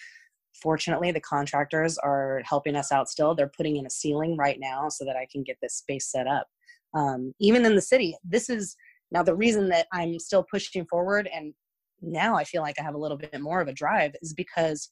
fortunately 0.63 1.13
the 1.13 1.21
contractors 1.21 1.99
are 1.99 2.43
helping 2.45 2.77
us 2.77 2.93
out 2.93 3.09
still. 3.09 3.35
They're 3.35 3.53
putting 3.57 3.77
in 3.77 3.87
a 3.87 3.91
ceiling 3.91 4.37
right 4.37 4.59
now 4.61 4.89
so 4.89 5.05
that 5.05 5.17
i 5.17 5.27
can 5.31 5.43
get 5.43 5.57
this 5.63 5.77
space 5.77 6.11
set 6.11 6.27
up. 6.27 6.47
Um, 6.95 7.35
even 7.39 7.67
in 7.67 7.75
the 7.75 7.83
city 7.83 8.17
this 8.25 8.49
is 8.49 8.75
now 9.11 9.23
the 9.23 9.37
reason 9.37 9.69
that 9.69 9.89
i'm 9.93 10.19
still 10.19 10.43
pushing 10.51 10.87
forward 10.87 11.29
and 11.35 11.53
now 12.01 12.35
i 12.35 12.45
feel 12.45 12.63
like 12.63 12.77
i 12.81 12.83
have 12.83 12.95
a 12.95 12.99
little 12.99 13.19
bit 13.19 13.39
more 13.43 13.61
of 13.61 13.69
a 13.69 13.75
drive 13.75 14.13
is 14.23 14.33
because 14.33 14.89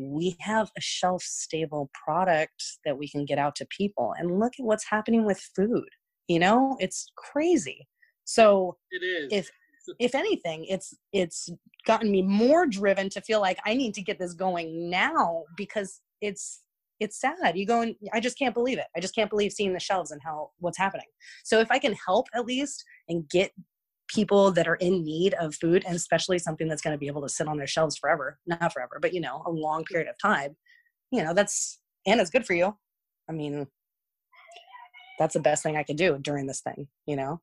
we 0.00 0.36
have 0.40 0.70
a 0.76 0.80
shelf 0.80 1.22
stable 1.22 1.90
product 2.04 2.62
that 2.84 2.98
we 2.98 3.08
can 3.08 3.24
get 3.24 3.38
out 3.38 3.54
to 3.56 3.66
people. 3.66 4.14
And 4.18 4.38
look 4.38 4.52
at 4.58 4.64
what's 4.64 4.88
happening 4.88 5.24
with 5.24 5.40
food 5.54 5.88
you 6.30 6.38
know 6.38 6.76
it's 6.78 7.10
crazy. 7.16 7.86
So 8.24 8.76
it 8.92 9.04
is. 9.04 9.28
if 9.32 9.50
if 9.98 10.14
anything 10.14 10.64
it's 10.68 10.94
it's 11.12 11.50
gotten 11.84 12.10
me 12.12 12.22
more 12.22 12.66
driven 12.66 13.08
to 13.08 13.20
feel 13.22 13.40
like 13.40 13.58
i 13.64 13.74
need 13.74 13.92
to 13.94 14.02
get 14.02 14.18
this 14.20 14.34
going 14.34 14.88
now 14.88 15.42
because 15.56 16.00
it's 16.20 16.62
it's 17.00 17.18
sad. 17.18 17.56
You 17.56 17.66
go 17.66 17.80
and 17.80 17.96
i 18.12 18.20
just 18.20 18.38
can't 18.38 18.54
believe 18.54 18.78
it. 18.78 18.86
I 18.96 19.00
just 19.00 19.14
can't 19.14 19.30
believe 19.30 19.52
seeing 19.52 19.72
the 19.72 19.80
shelves 19.80 20.12
and 20.12 20.20
how 20.22 20.50
what's 20.58 20.78
happening. 20.78 21.10
So 21.44 21.58
if 21.58 21.70
i 21.72 21.78
can 21.78 21.94
help 22.06 22.26
at 22.34 22.46
least 22.46 22.84
and 23.08 23.28
get 23.28 23.50
people 24.06 24.52
that 24.52 24.68
are 24.68 24.80
in 24.86 25.02
need 25.02 25.34
of 25.34 25.54
food 25.56 25.82
and 25.86 25.96
especially 25.96 26.38
something 26.38 26.68
that's 26.68 26.82
going 26.82 26.94
to 26.94 27.04
be 27.04 27.06
able 27.06 27.22
to 27.22 27.28
sit 27.28 27.48
on 27.48 27.56
their 27.56 27.72
shelves 27.74 27.96
forever 27.96 28.38
not 28.44 28.72
forever 28.72 28.98
but 29.00 29.14
you 29.14 29.20
know 29.20 29.40
a 29.46 29.50
long 29.50 29.84
period 29.84 30.08
of 30.08 30.16
time 30.18 30.56
you 31.12 31.22
know 31.22 31.32
that's 31.32 31.78
and 32.06 32.20
it's 32.20 32.30
good 32.30 32.46
for 32.46 32.54
you. 32.54 32.76
I 33.28 33.32
mean 33.32 33.66
that's 35.20 35.34
the 35.34 35.40
best 35.40 35.62
thing 35.62 35.76
I 35.76 35.82
could 35.82 35.98
do 35.98 36.18
during 36.18 36.46
this 36.46 36.62
thing, 36.62 36.88
you 37.06 37.14
know? 37.14 37.42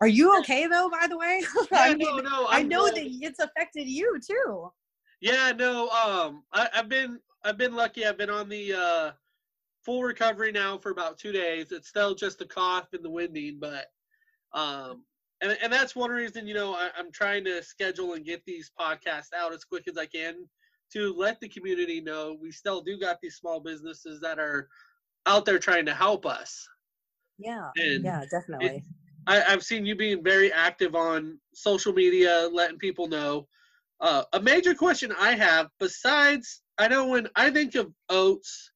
Are 0.00 0.06
you 0.06 0.38
okay 0.38 0.68
though, 0.68 0.88
by 0.88 1.08
the 1.08 1.18
way? 1.18 1.42
Yeah, 1.72 1.78
I 1.80 1.94
mean, 1.94 2.16
no, 2.16 2.22
no. 2.22 2.46
I'm 2.48 2.60
i 2.60 2.62
know 2.62 2.82
glad. 2.82 2.94
that 2.94 3.06
it's 3.20 3.40
affected 3.40 3.88
you 3.88 4.18
too. 4.24 4.70
Yeah, 5.20 5.52
no, 5.56 5.88
um 5.88 6.44
I, 6.52 6.68
have 6.72 6.88
been 6.88 7.18
I've 7.44 7.58
been 7.58 7.74
lucky. 7.74 8.06
I've 8.06 8.16
been 8.16 8.30
on 8.30 8.48
the 8.48 8.72
uh 8.72 9.10
full 9.84 10.04
recovery 10.04 10.52
now 10.52 10.78
for 10.78 10.90
about 10.90 11.18
two 11.18 11.32
days. 11.32 11.72
It's 11.72 11.88
still 11.88 12.14
just 12.14 12.38
the 12.38 12.46
cough 12.46 12.92
and 12.92 13.04
the 13.04 13.10
winding, 13.10 13.58
but 13.60 13.86
um 14.54 15.02
and 15.40 15.58
and 15.60 15.72
that's 15.72 15.96
one 15.96 16.10
reason, 16.10 16.46
you 16.46 16.54
know, 16.54 16.74
I, 16.74 16.90
I'm 16.96 17.10
trying 17.10 17.44
to 17.46 17.60
schedule 17.60 18.14
and 18.14 18.24
get 18.24 18.44
these 18.44 18.70
podcasts 18.78 19.32
out 19.36 19.52
as 19.52 19.64
quick 19.64 19.88
as 19.88 19.98
I 19.98 20.06
can 20.06 20.46
to 20.92 21.14
let 21.16 21.40
the 21.40 21.48
community 21.48 22.00
know 22.00 22.36
we 22.40 22.50
still 22.50 22.80
do 22.80 22.98
got 22.98 23.18
these 23.22 23.36
small 23.36 23.60
businesses 23.60 24.20
that 24.20 24.38
are 24.38 24.68
out 25.26 25.44
there 25.44 25.58
trying 25.58 25.86
to 25.86 25.94
help 25.94 26.26
us. 26.26 26.68
Yeah, 27.38 27.70
and 27.76 28.04
yeah, 28.04 28.24
definitely. 28.30 28.66
It, 28.66 28.82
I, 29.26 29.36
have 29.40 29.62
seen 29.62 29.86
you 29.86 29.94
being 29.94 30.22
very 30.22 30.52
active 30.52 30.94
on 30.94 31.38
social 31.54 31.92
media, 31.92 32.48
letting 32.52 32.78
people 32.78 33.06
know. 33.06 33.46
Uh, 34.00 34.24
a 34.32 34.40
major 34.40 34.74
question 34.74 35.12
I 35.18 35.34
have, 35.34 35.68
besides, 35.78 36.62
I 36.78 36.88
know 36.88 37.06
when 37.06 37.28
I 37.36 37.50
think 37.50 37.74
of 37.76 37.92
oats, 38.08 38.72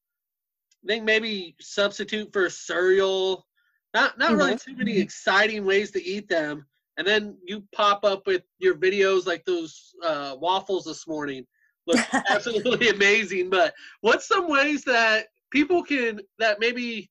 I 0.85 0.87
think 0.87 1.05
maybe 1.05 1.57
substitute 1.61 2.33
for 2.33 2.49
cereal. 2.49 3.45
Not 3.93 4.19
not 4.19 4.31
mm-hmm. 4.31 4.39
really 4.39 4.57
too 4.57 4.77
many 4.77 4.99
exciting 4.99 5.65
ways 5.65 5.91
to 5.93 6.05
eat 6.05 6.29
them. 6.29 6.67
And 6.97 7.07
then 7.07 7.37
you 7.45 7.63
pop 7.75 8.05
up 8.05 8.27
with 8.27 8.43
your 8.59 8.75
videos 8.77 9.27
like 9.27 9.45
those 9.45 9.95
uh, 10.03 10.37
waffles 10.39 10.85
this 10.85 11.07
morning 11.07 11.45
look 11.87 12.01
absolutely 12.29 12.89
amazing. 12.89 13.51
But 13.51 13.75
what's 14.01 14.29
some 14.29 14.49
ways 14.49 14.85
that 14.85 15.27
people 15.51 15.83
can 15.83 16.21
that 16.39 16.61
maybe 16.61 17.11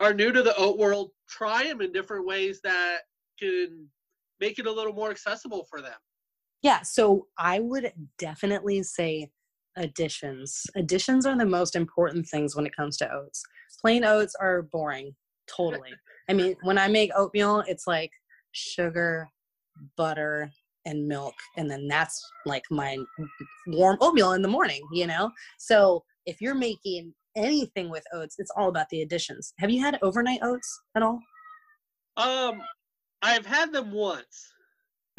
are 0.00 0.14
new 0.14 0.32
to 0.32 0.42
the 0.42 0.56
oat 0.56 0.78
world 0.78 1.10
try 1.28 1.64
them 1.64 1.80
in 1.80 1.92
different 1.92 2.26
ways 2.26 2.60
that 2.62 2.98
can 3.38 3.88
make 4.40 4.58
it 4.58 4.66
a 4.66 4.72
little 4.72 4.92
more 4.92 5.10
accessible 5.10 5.66
for 5.68 5.80
them? 5.80 5.98
Yeah, 6.62 6.82
so 6.82 7.26
I 7.38 7.60
would 7.60 7.92
definitely 8.18 8.82
say 8.82 9.30
additions. 9.76 10.66
Additions 10.74 11.24
are 11.26 11.36
the 11.36 11.46
most 11.46 11.76
important 11.76 12.26
things 12.26 12.56
when 12.56 12.66
it 12.66 12.74
comes 12.76 12.96
to 12.98 13.12
oats. 13.12 13.42
Plain 13.80 14.04
oats 14.04 14.34
are 14.40 14.62
boring, 14.62 15.14
totally. 15.46 15.94
I 16.28 16.34
mean, 16.34 16.56
when 16.62 16.76
I 16.76 16.88
make 16.88 17.10
oatmeal, 17.16 17.62
it's 17.66 17.86
like 17.86 18.10
sugar, 18.52 19.28
butter, 19.96 20.50
and 20.88 21.06
milk 21.06 21.34
and 21.56 21.70
then 21.70 21.86
that's 21.86 22.20
like 22.46 22.64
my 22.70 22.96
warm 23.68 23.96
oatmeal 24.00 24.32
in 24.32 24.42
the 24.42 24.48
morning 24.48 24.82
you 24.92 25.06
know 25.06 25.30
so 25.58 26.02
if 26.26 26.40
you're 26.40 26.54
making 26.54 27.12
anything 27.36 27.88
with 27.88 28.02
oats 28.12 28.36
it's 28.38 28.50
all 28.56 28.68
about 28.68 28.88
the 28.90 29.02
additions 29.02 29.52
have 29.58 29.70
you 29.70 29.80
had 29.80 29.98
overnight 30.02 30.40
oats 30.42 30.80
at 30.96 31.02
all 31.02 31.20
um 32.16 32.60
i've 33.22 33.46
had 33.46 33.72
them 33.72 33.92
once 33.92 34.52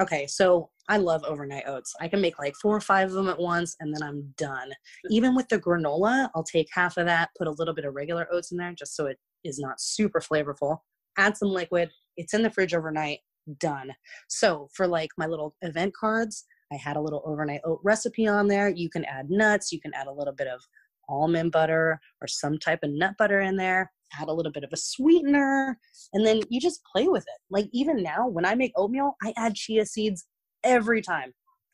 okay 0.02 0.28
so 0.28 0.70
i 0.90 0.98
love 0.98 1.24
overnight 1.24 1.64
oats 1.68 1.94
i 2.02 2.08
can 2.08 2.20
make 2.20 2.38
like 2.40 2.56
four 2.62 2.76
or 2.76 2.82
five 2.82 3.08
of 3.08 3.14
them 3.14 3.30
at 3.30 3.40
once 3.40 3.76
and 3.80 3.94
then 3.94 4.04
i'm 4.04 4.34
done 4.38 4.70
even 5.10 5.36
with 5.36 5.48
the 5.48 5.60
granola 5.60 6.30
i'll 6.36 6.44
take 6.44 6.68
half 6.74 6.98
of 6.98 7.06
that 7.06 7.30
put 7.38 7.48
a 7.48 7.52
little 7.52 7.74
bit 7.74 7.86
of 7.86 7.94
regular 7.94 8.28
oats 8.34 8.52
in 8.52 8.58
there 8.58 8.74
just 8.74 8.96
so 8.96 9.06
it 9.06 9.18
is 9.44 9.60
not 9.60 9.80
super 9.80 10.20
flavorful. 10.20 10.78
Add 11.18 11.38
some 11.38 11.50
liquid. 11.50 11.90
It's 12.18 12.34
in 12.34 12.44
the 12.44 12.50
fridge 12.50 12.74
overnight. 12.74 13.20
Done. 13.58 13.94
So 14.28 14.70
for 14.74 14.88
like 14.88 15.10
my 15.18 15.26
little 15.26 15.56
event 15.62 15.94
cards, 16.00 16.46
I 16.72 16.76
had 16.76 16.98
a 16.98 17.02
little 17.02 17.24
overnight 17.26 17.62
oat 17.64 17.80
recipe 17.84 18.28
on 18.28 18.48
there. 18.48 18.70
You 18.70 18.90
can 18.90 19.06
add 19.06 19.30
nuts. 19.30 19.72
You 19.72 19.82
can 19.82 19.94
add 19.94 20.08
a 20.08 20.12
little 20.12 20.34
bit 20.34 20.48
of 20.48 20.62
almond 21.08 21.52
butter 21.52 22.00
or 22.22 22.28
some 22.28 22.58
type 22.60 22.80
of 22.84 22.92
nut 22.92 23.16
butter 23.18 23.42
in 23.42 23.56
there. 23.56 23.92
Add 24.20 24.28
a 24.28 24.34
little 24.34 24.52
bit 24.52 24.64
of 24.64 24.72
a 24.74 24.78
sweetener, 24.78 25.78
and 26.14 26.26
then 26.26 26.42
you 26.50 26.60
just 26.60 26.82
play 26.92 27.08
with 27.08 27.24
it. 27.24 27.42
Like 27.52 27.68
even 27.74 28.02
now, 28.02 28.28
when 28.28 28.46
I 28.46 28.56
make 28.56 28.72
oatmeal, 28.76 29.16
I 29.24 29.34
add 29.38 29.56
chia 29.56 29.86
seeds 29.86 30.26
every 30.64 31.02
time. 31.02 31.34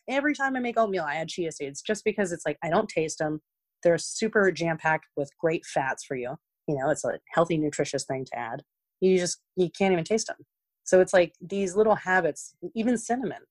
Every 0.10 0.36
time 0.36 0.56
I 0.56 0.60
make 0.60 0.78
oatmeal, 0.78 1.06
I 1.08 1.16
add 1.16 1.30
chia 1.30 1.52
seeds 1.52 1.82
just 1.82 2.04
because 2.04 2.32
it's 2.32 2.46
like 2.46 2.58
I 2.64 2.70
don't 2.70 2.90
taste 2.90 3.20
them. 3.20 3.42
They're 3.84 3.98
super 3.98 4.52
jam 4.52 4.78
packed 4.78 5.06
with 5.16 5.30
great 5.40 5.66
fats 5.66 6.04
for 6.04 6.16
you. 6.16 6.36
You 6.68 6.76
know, 6.76 6.90
it's 6.90 7.06
a 7.06 7.20
healthy, 7.34 7.58
nutritious 7.58 8.04
thing 8.04 8.26
to 8.26 8.38
add. 8.38 8.64
You 9.00 9.18
just 9.18 9.40
you 9.56 9.70
can't 9.78 9.94
even 9.94 10.04
taste 10.04 10.28
them. 10.28 10.38
So 10.86 11.02
it's 11.02 11.14
like 11.14 11.34
these 11.42 11.76
little 11.76 11.96
habits, 11.96 12.56
even 12.76 12.98
cinnamon. 12.98 13.42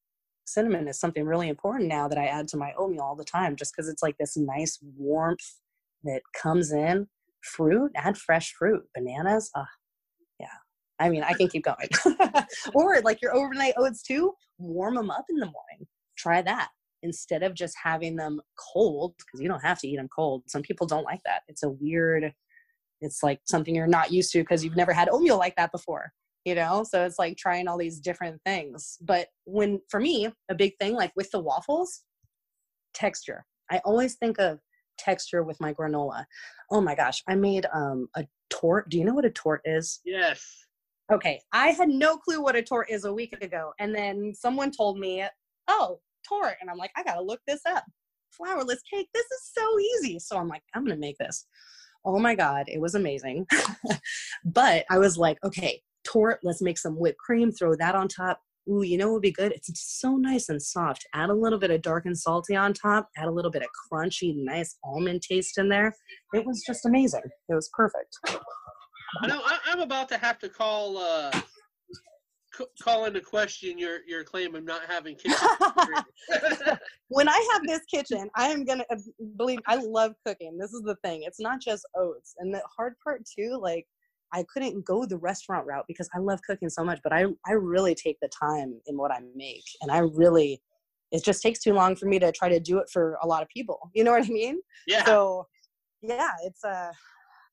Cinnamon 0.46 0.88
is 0.88 1.00
something 1.00 1.24
really 1.24 1.48
important 1.48 1.88
now 1.88 2.06
that 2.08 2.18
I 2.18 2.26
add 2.26 2.48
to 2.48 2.56
my 2.56 2.72
oatmeal 2.78 3.02
all 3.02 3.16
the 3.16 3.24
time, 3.24 3.56
just 3.56 3.74
because 3.74 3.88
it's 3.88 4.02
like 4.02 4.16
this 4.18 4.36
nice 4.36 4.78
warmth 4.96 5.58
that 6.04 6.22
comes 6.40 6.72
in. 6.72 7.08
Fruit, 7.42 7.90
add 7.94 8.16
fresh 8.16 8.54
fruit, 8.54 8.82
bananas. 8.94 9.50
Ah, 9.54 9.66
yeah. 10.40 10.46
I 10.98 11.10
mean, 11.10 11.22
I 11.22 11.34
can 11.34 11.48
keep 11.48 11.64
going. 11.64 11.88
or 12.74 13.00
like 13.02 13.20
your 13.20 13.34
overnight 13.34 13.74
oats 13.76 14.02
too, 14.02 14.32
warm 14.58 14.94
them 14.94 15.10
up 15.10 15.26
in 15.28 15.36
the 15.36 15.46
morning. 15.46 15.86
Try 16.16 16.40
that 16.40 16.68
instead 17.02 17.42
of 17.42 17.54
just 17.54 17.76
having 17.82 18.16
them 18.16 18.40
cold, 18.56 19.14
because 19.18 19.42
you 19.42 19.48
don't 19.48 19.60
have 19.60 19.78
to 19.80 19.88
eat 19.88 19.96
them 19.96 20.08
cold. 20.14 20.44
Some 20.46 20.62
people 20.62 20.86
don't 20.86 21.04
like 21.04 21.20
that. 21.26 21.42
It's 21.48 21.62
a 21.62 21.68
weird, 21.68 22.32
it's 23.02 23.22
like 23.22 23.40
something 23.44 23.74
you're 23.74 23.86
not 23.86 24.10
used 24.10 24.32
to 24.32 24.38
because 24.38 24.64
you've 24.64 24.76
never 24.76 24.92
had 24.92 25.10
oatmeal 25.10 25.36
like 25.36 25.56
that 25.56 25.72
before 25.72 26.12
you 26.44 26.54
know? 26.54 26.84
So 26.84 27.04
it's 27.04 27.18
like 27.18 27.36
trying 27.36 27.68
all 27.68 27.78
these 27.78 28.00
different 28.00 28.40
things. 28.44 28.98
But 29.00 29.28
when 29.44 29.80
for 29.90 30.00
me 30.00 30.28
a 30.48 30.54
big 30.54 30.72
thing 30.80 30.94
like 30.94 31.12
with 31.16 31.30
the 31.30 31.40
waffles 31.40 32.02
texture. 32.94 33.44
I 33.70 33.80
always 33.84 34.14
think 34.14 34.38
of 34.38 34.60
texture 34.98 35.42
with 35.42 35.60
my 35.60 35.74
granola. 35.74 36.24
Oh 36.70 36.80
my 36.80 36.94
gosh 36.94 37.22
i 37.28 37.34
made 37.34 37.66
um 37.74 38.08
a 38.16 38.24
torte. 38.48 38.88
Do 38.88 38.98
you 38.98 39.04
know 39.04 39.14
what 39.14 39.24
a 39.24 39.30
torte 39.30 39.60
is? 39.64 40.00
Yes. 40.04 40.66
Okay 41.12 41.40
i 41.52 41.68
had 41.68 41.88
no 41.88 42.16
clue 42.16 42.40
what 42.40 42.56
a 42.56 42.62
torte 42.62 42.90
is 42.90 43.04
a 43.04 43.12
week 43.12 43.36
ago 43.42 43.72
and 43.80 43.94
then 43.94 44.32
someone 44.34 44.70
told 44.70 44.98
me 44.98 45.24
oh 45.68 45.98
torte 46.26 46.56
and 46.60 46.70
i'm 46.70 46.78
like 46.78 46.92
i 46.96 47.02
gotta 47.02 47.20
look 47.22 47.40
this 47.46 47.60
up. 47.66 47.84
Flourless 48.40 48.78
cake 48.90 49.08
this 49.12 49.26
is 49.26 49.50
so 49.52 49.78
easy. 49.78 50.18
So 50.18 50.38
i'm 50.38 50.48
like 50.48 50.62
i'm 50.74 50.84
gonna 50.84 50.96
make 50.96 51.18
this. 51.18 51.46
Oh 52.04 52.18
my 52.18 52.34
god 52.34 52.66
it 52.68 52.80
was 52.80 52.94
amazing. 52.94 53.46
But 54.44 54.84
i 54.90 54.98
was 54.98 55.18
like 55.18 55.38
okay 55.44 55.80
torte. 56.04 56.40
Let's 56.42 56.62
make 56.62 56.78
some 56.78 56.98
whipped 56.98 57.18
cream, 57.18 57.52
throw 57.52 57.74
that 57.76 57.94
on 57.94 58.08
top. 58.08 58.40
Ooh, 58.70 58.82
you 58.82 58.96
know 58.96 59.08
what 59.08 59.14
would 59.14 59.22
be 59.22 59.32
good? 59.32 59.52
It's 59.52 59.70
so 59.98 60.16
nice 60.16 60.48
and 60.48 60.60
soft. 60.60 61.06
Add 61.14 61.28
a 61.28 61.34
little 61.34 61.58
bit 61.58 61.70
of 61.70 61.82
dark 61.82 62.06
and 62.06 62.16
salty 62.16 62.56
on 62.56 62.72
top. 62.72 63.08
Add 63.18 63.28
a 63.28 63.30
little 63.30 63.50
bit 63.50 63.62
of 63.62 63.68
crunchy, 63.92 64.34
nice 64.36 64.76
almond 64.82 65.22
taste 65.22 65.58
in 65.58 65.68
there. 65.68 65.94
It 66.32 66.46
was 66.46 66.62
just 66.66 66.86
amazing. 66.86 67.22
It 67.48 67.54
was 67.54 67.68
perfect. 67.74 68.16
I 69.22 69.26
know. 69.26 69.42
I, 69.44 69.58
am 69.72 69.80
about 69.80 70.08
to 70.10 70.16
have 70.16 70.38
to 70.40 70.48
call 70.48 70.96
uh, 70.96 71.30
c- 72.56 72.64
call 72.82 73.04
into 73.04 73.20
question 73.20 73.78
your 73.78 73.98
your 74.06 74.24
claim 74.24 74.54
of 74.54 74.64
not 74.64 74.82
having 74.88 75.16
kitchen. 75.16 75.36
when 77.08 77.28
I 77.28 77.48
have 77.52 77.62
this 77.66 77.82
kitchen, 77.84 78.28
I 78.34 78.48
am 78.48 78.64
gonna 78.64 78.84
uh, 78.90 78.96
believe. 79.36 79.60
I 79.66 79.76
love 79.76 80.14
cooking. 80.26 80.56
This 80.58 80.72
is 80.72 80.82
the 80.82 80.96
thing. 81.04 81.22
It's 81.24 81.40
not 81.40 81.60
just 81.60 81.86
oats, 81.96 82.34
and 82.38 82.52
the 82.52 82.62
hard 82.76 82.94
part 83.04 83.22
too. 83.26 83.58
Like 83.60 83.86
I 84.34 84.44
couldn't 84.52 84.84
go 84.84 85.06
the 85.06 85.16
restaurant 85.16 85.64
route 85.66 85.84
because 85.86 86.10
I 86.12 86.18
love 86.18 86.40
cooking 86.42 86.68
so 86.68 86.84
much, 86.84 87.00
but 87.04 87.12
I 87.12 87.26
I 87.46 87.52
really 87.52 87.94
take 87.94 88.18
the 88.20 88.28
time 88.28 88.80
in 88.86 88.96
what 88.96 89.12
I 89.12 89.20
make, 89.34 89.64
and 89.80 89.90
I 89.90 89.98
really 89.98 90.60
it 91.12 91.22
just 91.22 91.40
takes 91.40 91.60
too 91.60 91.72
long 91.72 91.94
for 91.94 92.06
me 92.06 92.18
to 92.18 92.32
try 92.32 92.48
to 92.48 92.58
do 92.58 92.78
it 92.78 92.88
for 92.92 93.16
a 93.22 93.26
lot 93.26 93.42
of 93.42 93.48
people. 93.48 93.78
You 93.94 94.02
know 94.02 94.10
what 94.10 94.24
I 94.24 94.28
mean? 94.28 94.58
Yeah. 94.86 95.04
So 95.04 95.46
yeah, 96.02 96.32
it's 96.42 96.64
uh 96.64 96.90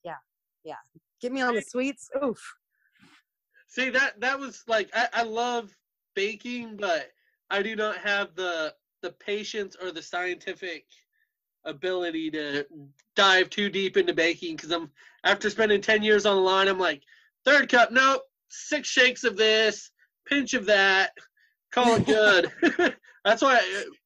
yeah 0.04 0.16
yeah. 0.64 0.82
Get 1.22 1.32
me 1.32 1.42
on 1.42 1.54
the 1.54 1.62
sweets. 1.62 2.10
Oof. 2.24 2.42
See 3.68 3.90
that 3.92 4.20
that 4.20 4.40
was 4.40 4.64
like 4.68 4.90
I, 4.94 5.08
I 5.14 5.24
love 5.24 5.72
baking, 6.16 6.78
but 6.78 7.12
I 7.52 7.62
do 7.62 7.76
not 7.76 7.98
have 7.98 8.36
the 8.36 8.74
the 9.04 9.12
patience 9.12 9.76
or 9.82 9.92
the 9.92 10.02
scientific 10.02 10.86
ability 11.66 12.32
to 12.32 12.66
dive 13.16 13.50
too 13.50 13.70
deep 13.70 13.98
into 13.98 14.14
baking 14.14 14.56
because 14.56 14.72
I'm 14.72 14.90
after 15.24 15.50
spending 15.50 15.82
10 15.82 16.04
years 16.04 16.26
on 16.26 16.36
the 16.36 16.42
line, 16.42 16.68
I'm 16.68 16.80
like, 16.80 17.02
third 17.46 17.70
cup, 17.70 17.92
nope, 17.92 18.22
six 18.50 18.88
shakes 18.88 19.24
of 19.24 19.38
this, 19.38 19.92
pinch 20.28 20.54
of 20.54 20.66
that, 20.66 21.12
call 21.72 21.96
it 21.96 22.06
good. 22.06 22.52
that's 23.26 23.42
why 23.42 23.62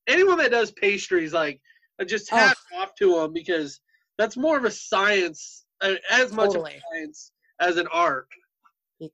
anyone 0.08 0.38
that 0.38 0.52
does 0.52 0.72
pastries, 0.72 1.34
like, 1.34 1.62
I 2.00 2.04
just 2.04 2.30
hat 2.30 2.58
oh. 2.74 2.82
off 2.82 2.96
to 2.96 3.16
them 3.16 3.34
because 3.34 3.80
that's 4.18 4.38
more 4.38 4.58
of 4.58 4.66
a 4.66 4.72
science, 4.72 5.66
uh, 5.82 5.96
as 6.12 6.32
much 6.34 6.48
totally. 6.48 6.72
of 6.72 6.78
a 6.78 6.98
science 6.98 7.32
as 7.60 7.78
an 7.78 7.88
art. 7.92 8.28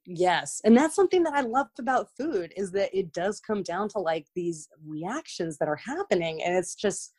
Yes. 0.06 0.60
And 0.64 0.76
that's 0.76 0.94
something 0.94 1.22
that 1.24 1.34
I 1.34 1.40
love 1.40 1.66
about 1.78 2.08
food 2.16 2.52
is 2.56 2.70
that 2.72 2.96
it 2.96 3.12
does 3.12 3.40
come 3.40 3.62
down 3.62 3.88
to 3.90 3.98
like 3.98 4.26
these 4.34 4.68
reactions 4.86 5.58
that 5.58 5.68
are 5.68 5.76
happening. 5.76 6.42
And 6.42 6.56
it's 6.56 6.74
just, 6.74 7.14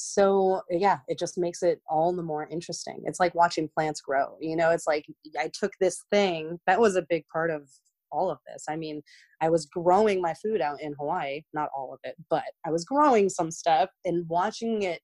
so 0.00 0.62
yeah 0.70 0.98
it 1.08 1.18
just 1.18 1.38
makes 1.38 1.62
it 1.62 1.80
all 1.88 2.12
the 2.12 2.22
more 2.22 2.46
interesting. 2.48 3.00
It's 3.04 3.20
like 3.20 3.34
watching 3.34 3.68
plants 3.68 4.00
grow 4.00 4.36
you 4.40 4.56
know 4.56 4.70
it's 4.70 4.86
like 4.86 5.06
i 5.38 5.50
took 5.52 5.72
this 5.80 6.04
thing 6.10 6.58
that 6.66 6.80
was 6.80 6.96
a 6.96 7.06
big 7.08 7.24
part 7.32 7.50
of 7.50 7.68
all 8.12 8.30
of 8.30 8.38
this. 8.46 8.64
I 8.68 8.76
mean 8.76 9.02
i 9.40 9.48
was 9.48 9.66
growing 9.66 10.20
my 10.20 10.34
food 10.34 10.60
out 10.60 10.80
in 10.80 10.94
hawaii 10.98 11.42
not 11.54 11.70
all 11.76 11.92
of 11.92 12.00
it 12.04 12.16
but 12.28 12.44
i 12.66 12.70
was 12.70 12.84
growing 12.84 13.28
some 13.28 13.50
stuff 13.50 13.88
and 14.04 14.28
watching 14.28 14.82
it 14.82 15.00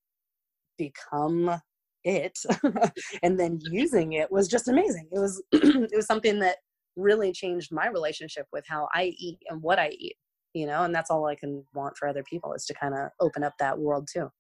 become 0.79 1.61
it 2.05 2.39
and 3.23 3.39
then 3.39 3.59
using 3.71 4.13
it 4.13 4.31
was 4.31 4.49
just 4.49 4.69
amazing. 4.69 5.09
It 5.13 5.19
was 5.19 5.43
it 5.53 5.97
was 5.97 6.07
something 6.07 6.39
that 6.41 6.59
really 6.97 7.33
changed 7.33 7.73
my 7.73 7.89
relationship 7.89 8.47
with 8.53 8.65
how 8.67 8.89
i 8.95 9.13
eat 9.19 9.39
and 9.51 9.63
what 9.63 9.79
i 9.79 9.89
eat 9.91 10.17
you 10.55 10.67
know 10.67 10.85
and 10.85 10.95
that's 10.95 11.11
all 11.11 11.27
i 11.27 11.35
can 11.35 11.63
want 11.75 11.95
for 11.97 12.09
other 12.09 12.25
people 12.25 12.55
is 12.55 12.65
to 12.65 12.75
kind 12.75 12.95
of 12.95 13.11
open 13.21 13.45
up 13.45 13.53
that 13.59 13.79
world 13.79 14.09
too 14.11 14.31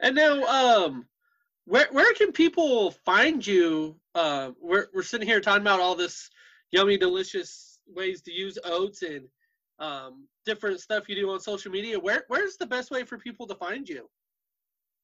and 0.00 0.14
now, 0.14 0.42
um, 0.44 1.06
where 1.64 1.88
where 1.90 2.12
can 2.14 2.32
people 2.32 2.90
find 2.90 3.46
you? 3.46 3.96
Uh, 4.14 4.50
we're 4.60 4.86
we're 4.94 5.02
sitting 5.02 5.26
here 5.26 5.40
talking 5.40 5.62
about 5.62 5.80
all 5.80 5.94
this 5.94 6.30
yummy, 6.72 6.96
delicious 6.96 7.78
ways 7.86 8.22
to 8.22 8.32
use 8.32 8.58
oats 8.64 9.02
and 9.02 9.26
um, 9.78 10.26
different 10.44 10.80
stuff 10.80 11.08
you 11.08 11.14
do 11.14 11.30
on 11.30 11.40
social 11.40 11.70
media. 11.70 11.98
Where 11.98 12.24
where's 12.28 12.56
the 12.56 12.66
best 12.66 12.90
way 12.90 13.04
for 13.04 13.18
people 13.18 13.46
to 13.46 13.54
find 13.54 13.88
you? 13.88 14.08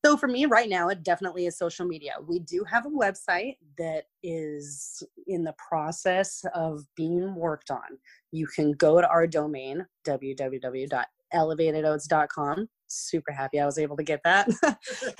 So 0.04 0.16
for 0.16 0.26
me 0.26 0.46
right 0.46 0.68
now, 0.68 0.88
it 0.88 1.04
definitely 1.04 1.46
is 1.46 1.56
social 1.56 1.86
media. 1.86 2.14
We 2.26 2.40
do 2.40 2.64
have 2.68 2.86
a 2.86 2.90
website 2.90 3.58
that 3.78 4.06
is 4.24 5.00
in 5.28 5.44
the 5.44 5.52
process 5.52 6.44
of 6.54 6.84
being 6.96 7.36
worked 7.36 7.70
on. 7.70 7.98
You 8.32 8.48
can 8.48 8.72
go 8.72 9.00
to 9.00 9.08
our 9.08 9.28
domain, 9.28 9.86
www.elevatedoats.com 10.04 12.68
super 12.92 13.32
happy 13.32 13.60
I 13.60 13.66
was 13.66 13.78
able 13.78 13.96
to 13.96 14.02
get 14.02 14.20
that. 14.24 14.48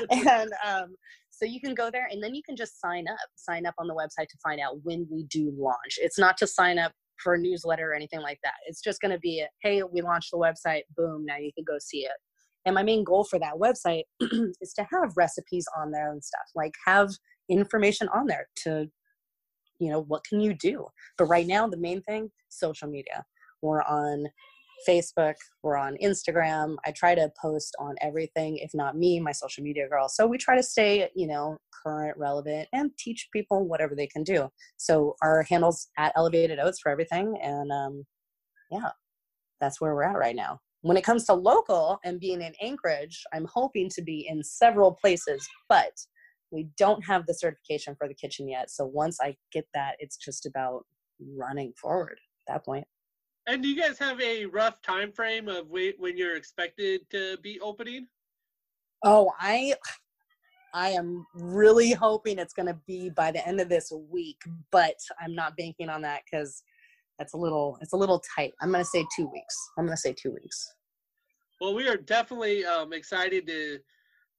and 0.11 0.53
um, 0.65 0.95
so 1.31 1.45
you 1.45 1.61
can 1.61 1.75
go 1.75 1.91
there 1.91 2.09
and 2.11 2.23
then 2.23 2.35
you 2.35 2.43
can 2.43 2.57
just 2.57 2.81
sign 2.81 3.07
up, 3.09 3.19
sign 3.35 3.67
up 3.67 3.75
on 3.79 3.89
the 3.89 3.95
website 3.95 4.29
to 4.29 4.39
find 4.43 4.61
out 4.61 4.83
when 4.83 5.07
we 5.11 5.25
do 5.25 5.53
launch. 5.57 5.99
It's 5.99 6.19
not 6.19 6.37
to 6.39 6.47
sign 6.47 6.79
up 6.79 6.93
for 7.23 7.35
a 7.35 7.39
newsletter 7.39 7.91
or 7.91 7.95
anything 7.95 8.21
like 8.21 8.39
that. 8.43 8.55
It's 8.67 8.81
just 8.81 9.01
going 9.01 9.13
to 9.13 9.19
be, 9.19 9.41
a, 9.41 9.49
hey, 9.63 9.83
we 9.83 10.03
launched 10.03 10.31
the 10.33 10.39
website, 10.39 10.83
boom, 10.97 11.25
now 11.25 11.37
you 11.37 11.53
can 11.55 11.65
go 11.65 11.79
see 11.79 12.01
it. 12.01 12.13
And 12.65 12.75
my 12.75 12.83
main 12.83 13.03
goal 13.03 13.25
for 13.25 13.39
that 13.39 13.55
website 13.55 14.05
is 14.61 14.73
to 14.75 14.87
have 14.93 15.17
recipes 15.17 15.67
on 15.77 15.91
there 15.91 16.13
and 16.13 16.23
stuff, 16.23 16.47
like 16.55 16.75
have 16.87 17.11
information 17.49 18.09
on 18.15 18.27
there 18.27 18.47
to, 18.65 18.89
you 19.79 19.91
know, 19.91 20.03
what 20.03 20.25
can 20.25 20.41
you 20.41 20.55
do? 20.55 20.87
But 21.19 21.25
right 21.25 21.47
now, 21.47 21.67
the 21.67 21.77
main 21.77 22.03
thing, 22.03 22.31
social 22.49 22.89
media. 22.89 23.25
We're 23.63 23.83
on 23.83 24.27
Facebook, 24.89 25.35
we're 25.63 25.77
on 25.77 25.97
Instagram. 26.03 26.77
I 26.85 26.93
try 26.93 27.15
to 27.15 27.31
post 27.41 27.75
on 27.79 27.95
everything, 28.01 28.59
if 28.59 28.71
not 28.75 28.97
me, 28.97 29.21
my 29.21 29.33
social 29.33 29.63
media 29.63 29.89
girl. 29.89 30.09
So 30.09 30.27
we 30.27 30.39
try 30.39 30.57
to 30.57 30.63
stay, 30.63 31.09
you 31.15 31.27
know, 31.27 31.59
current, 31.85 32.17
relevant, 32.17 32.69
and 32.73 32.91
teach 32.99 33.29
people 33.33 33.67
whatever 33.67 33.95
they 33.95 34.07
can 34.07 34.23
do. 34.23 34.49
So 34.77 35.17
our 35.23 35.43
handles 35.43 35.89
at 35.99 36.13
Elevated 36.17 36.59
Oats 36.59 36.81
for 36.81 36.91
everything. 36.91 37.39
And 37.43 37.71
um, 37.71 38.05
yeah, 38.71 38.91
that's 39.61 39.81
where 39.81 39.95
we're 39.95 40.05
at 40.05 40.19
right 40.19 40.37
now. 40.37 40.61
When 40.83 40.97
it 40.97 41.05
comes 41.05 41.25
to 41.27 41.35
local 41.35 41.99
and 42.05 42.19
being 42.19 42.43
in 42.43 42.55
Anchorage, 42.61 43.23
I'm 43.33 43.47
hoping 43.53 43.89
to 43.91 44.03
be 44.03 44.27
in 44.29 44.43
several 44.43 44.93
places, 44.93 45.49
but 45.69 45.93
we 46.51 46.69
don't 46.77 47.05
have 47.05 47.27
the 47.27 47.35
certification 47.35 47.95
for 47.97 48.09
the 48.09 48.15
kitchen 48.15 48.49
yet. 48.49 48.71
So 48.71 48.85
once 48.85 49.19
I 49.23 49.37
get 49.53 49.67
that, 49.75 49.95
it's 50.01 50.17
just 50.17 50.45
about 50.45 50.85
running 51.37 51.73
forward 51.81 52.19
at 52.49 52.55
that 52.55 52.65
point. 52.65 52.85
And 53.47 53.63
do 53.63 53.69
you 53.69 53.81
guys 53.81 53.99
have 53.99 54.21
a 54.21 54.47
rough 54.47 54.81
time 54.83 55.13
frame 55.13 55.49
of 55.49 55.69
when 55.69 56.17
you're 56.17 56.37
expected 56.37 57.01
to 57.11 57.37
be 57.43 57.59
opening? 57.61 58.07
Oh, 59.05 59.33
I 59.41 59.75
I 60.75 60.91
am 60.91 61.27
really 61.35 61.93
hoping 61.93 62.39
it's 62.39 62.55
going 62.55 62.69
to 62.69 62.79
be 62.87 63.11
by 63.11 63.31
the 63.31 63.47
end 63.47 63.61
of 63.61 63.69
this 63.69 63.93
week, 64.11 64.41
but 64.71 64.95
I'm 65.21 65.35
not 65.35 65.57
banking 65.57 65.91
on 65.91 66.03
that 66.03 66.23
because 66.25 66.63
that's 67.19 67.35
a 67.35 67.37
little 67.37 67.79
it's 67.81 67.93
a 67.93 67.97
little 67.97 68.23
tight. 68.35 68.53
I'm 68.61 68.71
going 68.71 68.85
to 68.85 68.89
say 68.89 69.05
two 69.17 69.29
weeks. 69.33 69.57
I'm 69.77 69.85
going 69.87 69.97
to 69.97 70.01
say 70.01 70.15
two 70.15 70.33
weeks. 70.33 70.75
Well, 71.61 71.75
we 71.75 71.89
are 71.89 71.97
definitely 71.97 72.65
um, 72.65 72.93
excited 72.93 73.47
to 73.49 73.79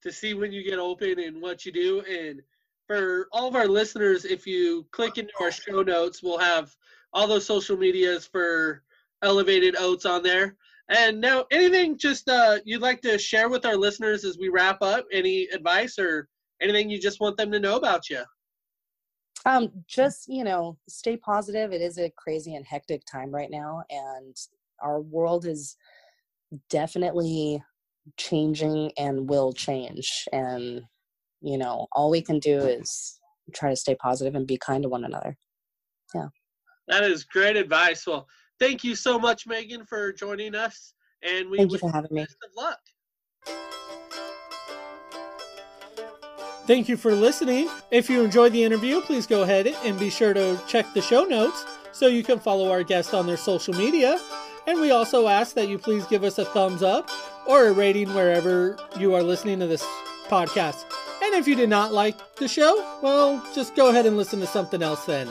to 0.02 0.12
see 0.12 0.34
when 0.34 0.52
you 0.52 0.62
get 0.62 0.78
open 0.78 1.18
and 1.18 1.40
what 1.40 1.64
you 1.64 1.72
do. 1.72 2.00
And 2.00 2.42
for 2.86 3.28
all 3.32 3.48
of 3.48 3.54
our 3.54 3.68
listeners, 3.68 4.24
if 4.24 4.46
you 4.46 4.86
click 4.92 5.18
into 5.18 5.32
our 5.40 5.50
show 5.50 5.82
notes, 5.82 6.22
we'll 6.22 6.38
have 6.38 6.74
all 7.12 7.26
those 7.26 7.46
social 7.46 7.76
medias 7.76 8.26
for 8.26 8.82
Elevated 9.22 9.76
Oats 9.78 10.06
on 10.06 10.22
there. 10.22 10.56
And 10.90 11.20
now, 11.20 11.46
anything 11.50 11.96
just 11.96 12.28
uh, 12.28 12.58
you'd 12.64 12.82
like 12.82 13.00
to 13.02 13.18
share 13.18 13.48
with 13.48 13.64
our 13.64 13.76
listeners 13.76 14.24
as 14.24 14.36
we 14.38 14.50
wrap 14.50 14.82
up? 14.82 15.06
Any 15.12 15.44
advice 15.44 15.98
or 15.98 16.28
anything 16.60 16.90
you 16.90 17.00
just 17.00 17.20
want 17.20 17.36
them 17.36 17.50
to 17.52 17.58
know 17.58 17.76
about 17.76 18.10
you? 18.10 18.22
Um, 19.46 19.70
just 19.86 20.28
you 20.28 20.44
know, 20.44 20.76
stay 20.88 21.16
positive. 21.16 21.72
It 21.72 21.80
is 21.80 21.98
a 21.98 22.12
crazy 22.16 22.54
and 22.54 22.66
hectic 22.66 23.02
time 23.10 23.30
right 23.30 23.50
now, 23.50 23.82
and 23.90 24.36
our 24.82 25.00
world 25.00 25.46
is 25.46 25.76
definitely 26.68 27.62
changing 28.18 28.92
and 28.98 29.28
will 29.28 29.52
change. 29.52 30.26
And 30.32 30.82
you 31.40 31.58
know, 31.58 31.86
all 31.92 32.10
we 32.10 32.22
can 32.22 32.38
do 32.38 32.58
is 32.58 33.20
try 33.54 33.70
to 33.70 33.76
stay 33.76 33.94
positive 33.94 34.34
and 34.34 34.46
be 34.46 34.58
kind 34.58 34.82
to 34.82 34.88
one 34.88 35.04
another. 35.04 35.36
Yeah. 36.14 36.28
That 36.88 37.04
is 37.04 37.24
great 37.24 37.56
advice. 37.56 38.06
Well, 38.06 38.26
thank 38.64 38.84
you 38.84 38.94
so 38.94 39.18
much, 39.18 39.46
Megan, 39.46 39.84
for 39.84 40.12
joining 40.12 40.54
us. 40.54 40.94
And 41.22 41.50
we 41.50 41.58
thank 41.58 41.72
you 41.72 41.78
for 41.78 41.92
having 41.92 42.12
me. 42.12 42.22
Best 42.22 42.36
of 42.44 42.50
luck. 42.56 42.78
Thank 46.66 46.88
you 46.88 46.96
for 46.96 47.14
listening. 47.14 47.68
If 47.90 48.08
you 48.08 48.24
enjoyed 48.24 48.52
the 48.52 48.64
interview, 48.64 49.02
please 49.02 49.26
go 49.26 49.42
ahead 49.42 49.66
and 49.66 49.98
be 49.98 50.08
sure 50.08 50.32
to 50.32 50.58
check 50.66 50.86
the 50.94 51.02
show 51.02 51.24
notes 51.24 51.64
so 51.92 52.06
you 52.06 52.22
can 52.22 52.38
follow 52.38 52.70
our 52.70 52.82
guests 52.82 53.12
on 53.12 53.26
their 53.26 53.36
social 53.36 53.74
media. 53.74 54.18
And 54.66 54.80
we 54.80 54.90
also 54.90 55.28
ask 55.28 55.54
that 55.56 55.68
you 55.68 55.78
please 55.78 56.06
give 56.06 56.24
us 56.24 56.38
a 56.38 56.46
thumbs 56.46 56.82
up 56.82 57.10
or 57.46 57.66
a 57.66 57.72
rating 57.72 58.14
wherever 58.14 58.78
you 58.98 59.14
are 59.14 59.22
listening 59.22 59.60
to 59.60 59.66
this 59.66 59.84
podcast. 60.28 60.86
And 61.22 61.34
if 61.34 61.46
you 61.46 61.54
did 61.54 61.68
not 61.68 61.92
like 61.92 62.36
the 62.36 62.48
show, 62.48 62.98
well, 63.02 63.46
just 63.54 63.76
go 63.76 63.90
ahead 63.90 64.06
and 64.06 64.16
listen 64.16 64.40
to 64.40 64.46
something 64.46 64.82
else 64.82 65.04
then. 65.04 65.28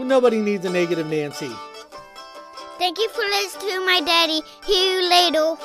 Nobody 0.00 0.40
needs 0.40 0.64
a 0.64 0.70
negative 0.70 1.06
Nancy. 1.06 1.50
Thank 2.82 2.98
you 2.98 3.08
for 3.10 3.20
listening 3.20 3.68
to 3.68 3.86
my 3.86 4.00
daddy, 4.00 4.40
Hugh 4.64 5.08
Ladle. 5.08 5.56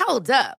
Hold 0.00 0.28
up. 0.32 0.58